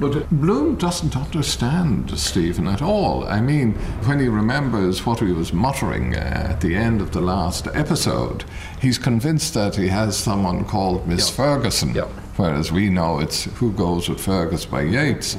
But 0.00 0.30
Bloom 0.30 0.76
doesn't 0.76 1.14
understand 1.14 2.18
Stephen 2.18 2.66
at 2.66 2.80
all. 2.80 3.24
I 3.28 3.42
mean, 3.42 3.74
when 4.06 4.18
he 4.18 4.28
remembers 4.28 5.04
what 5.04 5.20
he 5.20 5.30
was 5.32 5.52
muttering 5.52 6.14
uh, 6.16 6.20
at 6.52 6.62
the 6.62 6.74
end 6.74 7.02
of 7.02 7.12
the 7.12 7.20
last 7.20 7.66
episode, 7.74 8.44
he's 8.80 8.96
convinced 8.96 9.52
that 9.52 9.76
he 9.76 9.88
has 9.88 10.16
someone 10.16 10.64
called 10.64 11.06
Miss 11.06 11.28
Yeah. 11.28 11.36
Ferguson, 11.36 11.94
Yeah. 11.94 12.04
whereas 12.36 12.72
we 12.72 12.88
know 12.88 13.20
it's 13.20 13.44
Who 13.58 13.72
Goes 13.72 14.08
with 14.08 14.20
Fergus 14.20 14.64
by 14.64 14.82
Yeats. 14.82 15.36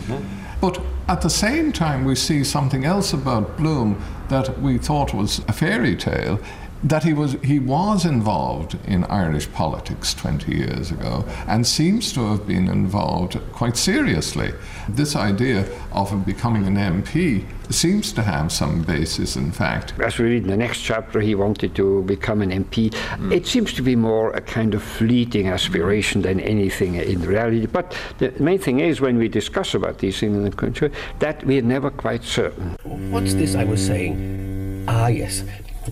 But 0.61 0.79
at 1.12 1.21
the 1.21 1.30
same 1.30 1.74
time, 1.74 2.06
we 2.06 2.15
see 2.15 2.41
something 2.41 2.86
else 2.86 3.12
about 3.12 3.58
Bloom 3.58 4.02
that 4.30 4.62
we 4.62 4.78
thought 4.78 5.13
was 5.13 5.39
a 5.39 5.52
fairy 5.52 5.93
tale. 5.93 6.39
That 6.84 7.04
he 7.04 7.13
was 7.13 7.34
he 7.44 7.60
was 7.60 8.06
involved 8.06 8.78
in 8.88 9.04
Irish 9.06 9.52
politics 9.52 10.13
20 10.15 10.56
years 10.56 10.91
ago 10.91 11.26
and 11.48 11.65
seems 11.65 12.12
to 12.13 12.22
have 12.32 12.48
been 12.48 12.67
involved 12.67 13.39
quite 13.54 13.78
seriously. 13.78 14.52
This 14.89 15.15
idea 15.15 15.67
of 15.91 16.10
him 16.10 16.24
becoming 16.24 16.65
an 16.65 16.76
MP 16.76 17.46
seems 17.70 18.12
to 18.13 18.22
have 18.24 18.52
some 18.52 18.82
basis, 18.84 19.36
in 19.36 19.52
fact. 19.52 19.94
As 20.00 20.17
we 20.17 20.26
read 20.26 20.44
in 20.44 20.50
the 20.50 20.58
next 20.58 20.82
chapter, 20.82 21.20
he 21.20 21.36
wanted 21.36 21.76
to 21.76 22.04
become 22.04 22.41
an 22.41 22.52
MP. 22.52 22.94
It 23.32 23.46
seems 23.48 23.74
to 23.74 23.82
be 23.82 23.96
more 23.96 24.32
a 24.32 24.41
kind 24.41 24.74
of 24.74 24.84
fleeting 24.84 25.48
aspiration 25.48 26.22
than 26.22 26.39
anything 26.39 26.96
in 26.96 27.22
reality. 27.22 27.67
But 27.67 27.96
the 28.17 28.34
main 28.39 28.60
thing 28.60 28.80
is, 28.80 29.02
when 29.02 29.17
we 29.17 29.28
discuss 29.30 29.74
about 29.74 30.00
these 30.00 30.20
things 30.20 30.36
in 30.36 30.44
the 30.44 30.52
country, 30.52 30.91
that 31.20 31.46
we're 31.46 31.62
never 31.62 31.89
quite 31.89 32.24
certain. 32.24 32.76
What's 32.84 33.34
this 33.34 33.56
I 33.56 33.63
was 33.63 33.86
saying? 33.86 34.86
Ah, 34.88 35.08
yes. 35.08 35.44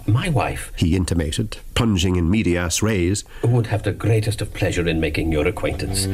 My 0.06 0.30
wife 0.30 0.71
He 0.75 0.95
intimated, 0.95 1.58
plunging 1.75 2.15
in 2.15 2.30
medias 2.30 2.82
res. 2.82 3.23
would 3.43 3.67
have 3.67 3.84
the 3.84 3.91
greatest 3.91 4.41
of 4.41 4.54
pleasure 4.54 4.88
in 4.88 4.99
making 4.99 5.32
your 5.32 5.47
acquaintance, 5.47 6.06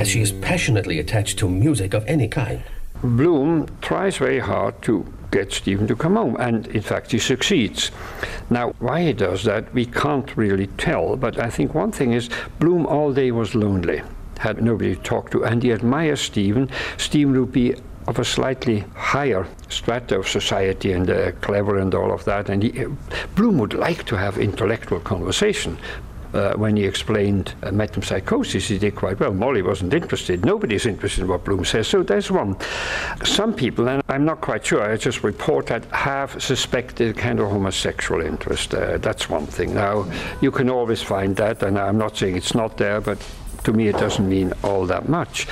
as 0.00 0.08
she 0.08 0.20
is 0.20 0.32
passionately 0.32 0.98
attached 0.98 1.38
to 1.38 1.48
music 1.48 1.94
of 1.94 2.04
any 2.06 2.28
kind. 2.28 2.62
Bloom 3.02 3.68
tries 3.82 4.16
very 4.16 4.38
hard 4.38 4.80
to 4.82 5.06
get 5.30 5.52
Stephen 5.52 5.86
to 5.86 5.96
come 5.96 6.16
home, 6.16 6.36
and 6.38 6.66
in 6.68 6.80
fact, 6.80 7.12
he 7.12 7.18
succeeds. 7.18 7.90
Now, 8.48 8.72
why 8.78 9.02
he 9.02 9.12
does 9.12 9.44
that, 9.44 9.72
we 9.74 9.84
can't 9.84 10.34
really 10.36 10.68
tell, 10.78 11.16
but 11.16 11.38
I 11.38 11.50
think 11.50 11.74
one 11.74 11.92
thing 11.92 12.12
is 12.12 12.30
Bloom 12.58 12.86
all 12.86 13.12
day 13.12 13.30
was 13.32 13.54
lonely, 13.54 14.02
had 14.38 14.62
nobody 14.62 14.94
to 14.94 15.02
talk 15.02 15.30
to, 15.30 15.44
and 15.44 15.62
he 15.62 15.72
admires 15.72 16.20
Stephen. 16.20 16.70
Stephen 16.96 17.38
would 17.38 17.52
be 17.52 17.74
of 18.06 18.18
a 18.18 18.24
slightly 18.24 18.84
higher 18.94 19.46
strata 19.68 20.18
of 20.18 20.28
society 20.28 20.92
and 20.92 21.10
uh, 21.10 21.32
clever 21.40 21.78
and 21.78 21.94
all 21.94 22.12
of 22.12 22.24
that, 22.24 22.48
and 22.48 22.62
he, 22.62 22.84
Bloom 23.34 23.58
would 23.58 23.74
like 23.74 24.04
to 24.04 24.16
have 24.16 24.38
intellectual 24.38 25.00
conversation. 25.00 25.76
Uh, 26.34 26.54
when 26.54 26.76
he 26.76 26.84
explained 26.84 27.54
uh, 27.62 27.68
metempsychosis, 27.68 28.66
he 28.66 28.78
did 28.78 28.94
quite 28.94 29.18
well. 29.18 29.32
Molly 29.32 29.62
wasn't 29.62 29.94
interested. 29.94 30.44
Nobody's 30.44 30.84
interested 30.84 31.22
in 31.22 31.28
what 31.28 31.44
Bloom 31.44 31.64
says. 31.64 31.88
So 31.88 32.02
there's 32.02 32.30
one. 32.30 32.56
Some 33.24 33.54
people, 33.54 33.88
and 33.88 34.02
I'm 34.08 34.24
not 34.26 34.42
quite 34.42 34.66
sure, 34.66 34.82
I 34.82 34.96
just 34.96 35.22
report 35.22 35.66
that, 35.68 35.84
have 35.86 36.42
suspected 36.42 37.16
kind 37.16 37.40
of 37.40 37.48
homosexual 37.48 38.20
interest. 38.20 38.74
Uh, 38.74 38.98
that's 38.98 39.30
one 39.30 39.46
thing. 39.46 39.72
Now, 39.72 40.04
you 40.42 40.50
can 40.50 40.68
always 40.68 41.00
find 41.00 41.34
that, 41.36 41.62
and 41.62 41.78
I'm 41.78 41.96
not 41.96 42.18
saying 42.18 42.36
it's 42.36 42.54
not 42.54 42.76
there, 42.76 43.00
but 43.00 43.18
to 43.66 43.72
me 43.72 43.88
it 43.88 43.98
doesn't 43.98 44.28
mean 44.28 44.52
all 44.62 44.86
that 44.86 45.08
much. 45.08 45.46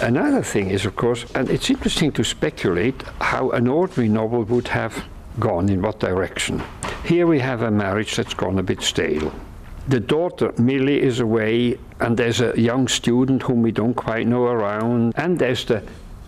Another 0.00 0.42
thing 0.42 0.70
is, 0.70 0.86
of 0.86 0.96
course, 0.96 1.26
and 1.34 1.50
it's 1.50 1.68
interesting 1.68 2.10
to 2.12 2.24
speculate 2.24 3.02
how 3.20 3.50
an 3.50 3.68
ordinary 3.68 4.08
novel 4.08 4.44
would 4.44 4.68
have 4.68 5.04
gone 5.38 5.68
in 5.68 5.82
what 5.82 6.00
direction. 6.00 6.62
Here 7.04 7.26
we 7.26 7.38
have 7.38 7.60
a 7.60 7.70
marriage 7.70 8.16
that's 8.16 8.32
gone 8.32 8.58
a 8.58 8.62
bit 8.62 8.80
stale. 8.80 9.30
The 9.88 10.00
daughter, 10.00 10.54
Millie, 10.56 11.02
is 11.02 11.20
away, 11.20 11.78
and 12.00 12.16
there's 12.16 12.40
a 12.40 12.58
young 12.58 12.88
student 12.88 13.42
whom 13.42 13.60
we 13.60 13.72
don't 13.72 13.94
quite 13.94 14.26
know 14.26 14.44
around, 14.44 15.12
and 15.16 15.38
there's 15.38 15.66
the 15.66 15.82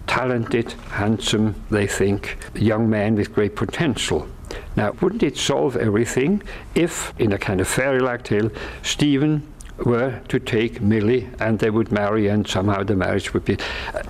talented, 0.07 0.73
handsome, 0.91 1.55
they 1.71 1.87
think, 1.87 2.37
young 2.55 2.91
man 2.91 3.15
with 3.15 3.35
great 3.35 3.57
potential. 3.57 4.29
Now, 4.77 4.93
wouldn't 5.01 5.23
it 5.23 5.39
solve 5.39 5.77
everything 5.77 6.43
if, 6.75 7.15
in 7.19 7.33
a 7.33 7.39
kind 7.39 7.61
of 7.61 7.69
fairy-like 7.69 8.25
tale, 8.25 8.51
Stephen 8.83 9.52
were 9.85 10.21
to 10.29 10.39
take 10.39 10.81
Millie 10.81 11.29
and 11.41 11.59
they 11.59 11.71
would 11.71 11.91
marry 11.91 12.29
and 12.29 12.47
somehow 12.47 12.83
the 12.83 12.97
marriage 12.97 13.35
would 13.35 13.45
be... 13.45 13.57
Uh, 13.95 14.03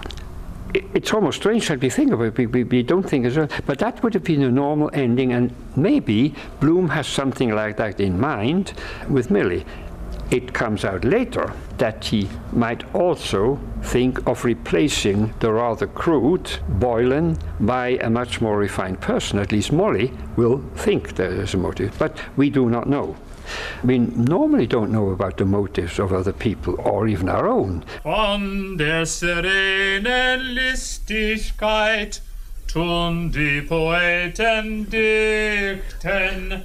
it's 0.94 1.12
almost 1.12 1.38
strange 1.38 1.68
that 1.68 1.81
we 1.81 1.90
think 1.90 2.12
of 2.12 2.22
it. 2.22 2.37
We, 2.37 2.46
we, 2.46 2.64
we, 2.64 2.83
don't 2.83 3.03
think 3.03 3.27
as 3.27 3.37
well. 3.37 3.48
But 3.66 3.79
that 3.81 4.03
would 4.03 4.14
have 4.14 4.25
been 4.25 4.42
a 4.42 4.51
normal 4.51 4.90
ending, 4.94 5.33
and 5.33 5.55
maybe 5.77 6.35
Bloom 6.61 6.88
has 6.88 7.07
something 7.07 7.55
like 7.55 7.77
that 7.77 8.01
in 8.01 8.18
mind 8.18 8.72
with 9.09 9.31
Millie. 9.31 9.66
It 10.31 10.55
comes 10.55 10.87
out 10.87 11.05
later 11.05 11.53
that 11.77 12.07
he 12.07 12.27
might 12.53 12.94
also 12.94 13.61
think 13.83 14.27
of 14.27 14.46
replacing 14.46 15.35
the 15.40 15.53
rather 15.53 15.87
crude 15.87 16.51
Boylan 16.68 17.37
by 17.61 17.98
a 18.01 18.09
much 18.09 18.40
more 18.40 18.57
refined 18.57 19.01
person. 19.03 19.38
At 19.38 19.53
least 19.53 19.72
Molly 19.72 20.11
will 20.37 20.62
think 20.75 21.16
there 21.16 21.31
is 21.31 21.53
a 21.53 21.59
motive, 21.59 21.98
but 21.98 22.18
we 22.38 22.48
do 22.48 22.70
not 22.70 22.88
know. 22.88 23.14
We 23.85 23.99
normally 23.99 24.67
don't 24.67 24.93
know 24.93 25.11
about 25.11 25.37
the 25.37 25.45
motives 25.45 25.99
of 25.99 26.12
other 26.12 26.33
people 26.33 26.81
or 26.81 27.09
even 27.09 27.29
our 27.29 27.49
own. 27.49 27.85
Von 28.03 28.77
der 28.77 29.05
serenen 29.05 30.55
Listigkeit 30.55 32.21
tun 32.67 33.31
die 33.31 33.62
Poeten 33.69 34.88
dichten. 34.88 36.65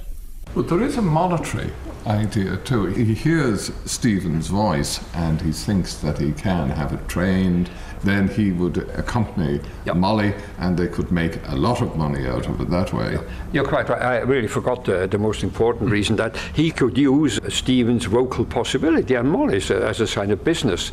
But 0.54 0.68
there 0.68 0.82
is 0.82 0.96
a 0.96 1.02
monetary 1.02 1.70
idea 2.06 2.56
too. 2.56 2.86
He 2.86 3.14
hears 3.14 3.70
Stephen's 3.84 4.48
voice 4.48 5.00
and 5.14 5.40
he 5.42 5.52
thinks 5.52 5.94
that 5.96 6.18
he 6.18 6.32
can 6.32 6.70
have 6.70 6.92
it 6.92 7.06
trained. 7.08 7.68
Then 8.04 8.28
he 8.28 8.52
would 8.52 8.78
accompany 8.98 9.60
yep. 9.84 9.96
Molly 9.96 10.34
and 10.58 10.76
they 10.76 10.88
could 10.88 11.10
make 11.10 11.38
a 11.48 11.56
lot 11.56 11.82
of 11.82 11.96
money 11.96 12.26
out 12.26 12.46
of 12.46 12.60
it 12.60 12.70
that 12.70 12.92
way. 12.92 13.18
You're 13.52 13.66
quite 13.66 13.88
right. 13.88 14.02
I 14.02 14.18
really 14.18 14.48
forgot 14.48 14.84
the, 14.84 15.06
the 15.06 15.18
most 15.18 15.42
important 15.42 15.90
reason 15.90 16.16
that 16.16 16.36
he 16.54 16.70
could 16.70 16.96
use 16.96 17.38
Stephen's 17.48 18.04
vocal 18.04 18.44
possibility 18.44 19.14
and 19.14 19.30
Molly's 19.30 19.70
uh, 19.70 19.76
as 19.76 20.00
a 20.00 20.06
sign 20.06 20.30
of 20.30 20.44
business. 20.44 20.92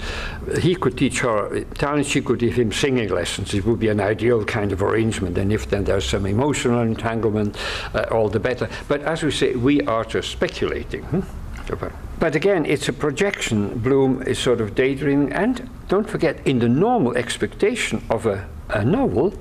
He 0.62 0.76
could 0.76 0.98
teach 0.98 1.20
her 1.20 1.54
Italian, 1.56 2.04
she 2.04 2.22
could 2.22 2.40
give 2.40 2.54
him 2.54 2.72
singing 2.72 3.10
lessons. 3.10 3.54
It 3.54 3.66
would 3.66 3.80
be 3.80 3.90
an 3.90 4.00
ideal 4.00 4.44
kind 4.46 4.72
of 4.72 4.82
arrangement. 4.82 5.38
And 5.38 5.52
if 5.52 5.70
then 5.70 5.84
there's 5.84 6.06
some 6.06 6.26
emotional 6.26 6.82
entanglement, 6.82 7.58
uh, 7.94 8.06
all 8.12 8.30
the 8.30 8.40
better. 8.40 8.70
But 8.88 9.02
as 9.02 9.24
we 9.24 9.32
say, 9.32 9.56
we 9.56 9.82
are 9.82 10.06
just 10.06 10.32
speculating. 10.32 11.04
Hmm? 11.04 11.22
But 12.20 12.36
again, 12.36 12.66
it's 12.66 12.88
a 12.88 12.94
projection. 12.94 13.78
Bloom 13.80 14.22
is 14.24 14.40
sort 14.40 14.62
of 14.62 14.74
daydreaming. 14.74 15.34
And 15.34 15.70
don't 15.88 16.10
forget, 16.10 16.46
in 16.48 16.60
the 16.60 16.70
normal 16.70 17.18
expectation 17.18 18.02
of 18.10 18.26
a, 18.26 18.48
a 18.70 18.86
novel, 18.86 19.34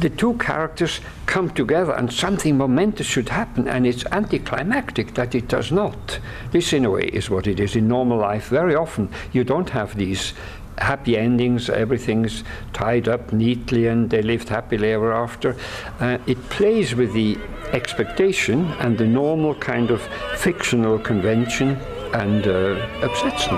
the 0.00 0.10
two 0.10 0.34
characters 0.38 1.00
come 1.26 1.50
together 1.50 1.92
and 1.92 2.12
something 2.12 2.56
momentous 2.56 3.06
should 3.06 3.28
happen, 3.28 3.68
and 3.68 3.86
it's 3.86 4.04
anticlimactic 4.06 5.14
that 5.14 5.34
it 5.34 5.48
does 5.48 5.70
not. 5.70 6.18
This, 6.50 6.72
in 6.72 6.84
a 6.84 6.90
way, 6.90 7.04
is 7.04 7.28
what 7.28 7.46
it 7.46 7.60
is 7.60 7.76
in 7.76 7.88
normal 7.88 8.18
life. 8.18 8.48
Very 8.48 8.74
often, 8.74 9.10
you 9.32 9.44
don't 9.44 9.70
have 9.70 9.96
these 9.96 10.32
happy 10.78 11.16
endings, 11.16 11.70
everything's 11.70 12.42
tied 12.72 13.06
up 13.06 13.32
neatly, 13.32 13.86
and 13.86 14.10
they 14.10 14.22
lived 14.22 14.48
happily 14.48 14.92
ever 14.92 15.12
after. 15.12 15.56
Uh, 16.00 16.18
it 16.26 16.42
plays 16.48 16.94
with 16.94 17.12
the 17.12 17.38
expectation 17.72 18.64
and 18.80 18.98
the 18.98 19.06
normal 19.06 19.54
kind 19.54 19.90
of 19.90 20.02
fictional 20.36 20.98
convention 20.98 21.78
and 22.12 22.46
uh, 22.46 22.86
upsets 23.02 23.46
them. 23.46 23.56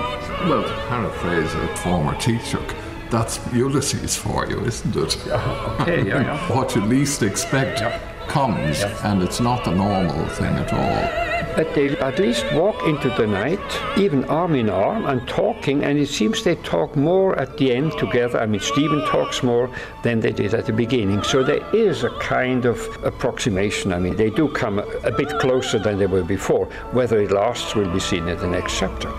Well, 0.49 0.63
to 0.63 0.73
paraphrase 0.87 1.53
a 1.53 1.67
former 1.77 2.13
Taoiseach, 2.13 2.75
that's 3.09 3.39
Ulysses 3.53 4.15
for 4.15 4.47
you, 4.47 4.59
isn't 4.65 4.95
it? 4.95 5.17
Yeah, 5.27 5.77
okay, 5.81 6.07
yeah, 6.07 6.21
yeah. 6.21 6.55
what 6.55 6.75
you 6.75 6.81
least 6.81 7.23
expect 7.23 7.79
yeah. 7.79 7.99
comes, 8.27 8.81
yeah. 8.81 9.11
and 9.11 9.21
it's 9.21 9.39
not 9.39 9.63
the 9.63 9.71
normal 9.71 10.27
thing 10.27 10.53
at 10.55 10.73
all 10.73 11.26
they 11.73 11.89
at 11.97 12.19
least 12.19 12.45
walk 12.53 12.83
into 12.87 13.09
the 13.09 13.25
night, 13.25 13.59
even 13.97 14.23
arm 14.25 14.55
in 14.55 14.69
arm, 14.69 15.05
and 15.05 15.27
talking. 15.27 15.83
And 15.83 15.97
it 15.97 16.07
seems 16.07 16.43
they 16.43 16.55
talk 16.55 16.95
more 16.95 17.37
at 17.39 17.57
the 17.57 17.73
end 17.73 17.93
together. 17.97 18.39
I 18.39 18.45
mean, 18.45 18.61
Stephen 18.61 19.01
talks 19.07 19.43
more 19.43 19.69
than 20.03 20.19
they 20.19 20.31
did 20.31 20.53
at 20.53 20.65
the 20.65 20.73
beginning. 20.73 21.23
So 21.23 21.43
there 21.43 21.65
is 21.75 22.03
a 22.03 22.09
kind 22.19 22.65
of 22.65 22.79
approximation. 23.03 23.91
I 23.93 23.99
mean, 23.99 24.15
they 24.15 24.29
do 24.29 24.47
come 24.49 24.79
a, 24.79 25.11
bit 25.11 25.29
closer 25.39 25.79
than 25.79 25.97
they 25.97 26.05
were 26.05 26.23
before. 26.23 26.65
Whether 26.91 27.19
it 27.21 27.31
lasts 27.31 27.75
will 27.75 27.91
be 27.91 27.99
seen 27.99 28.27
in 28.27 28.37
the 28.37 28.47
next 28.47 28.77
chapter. 28.77 29.11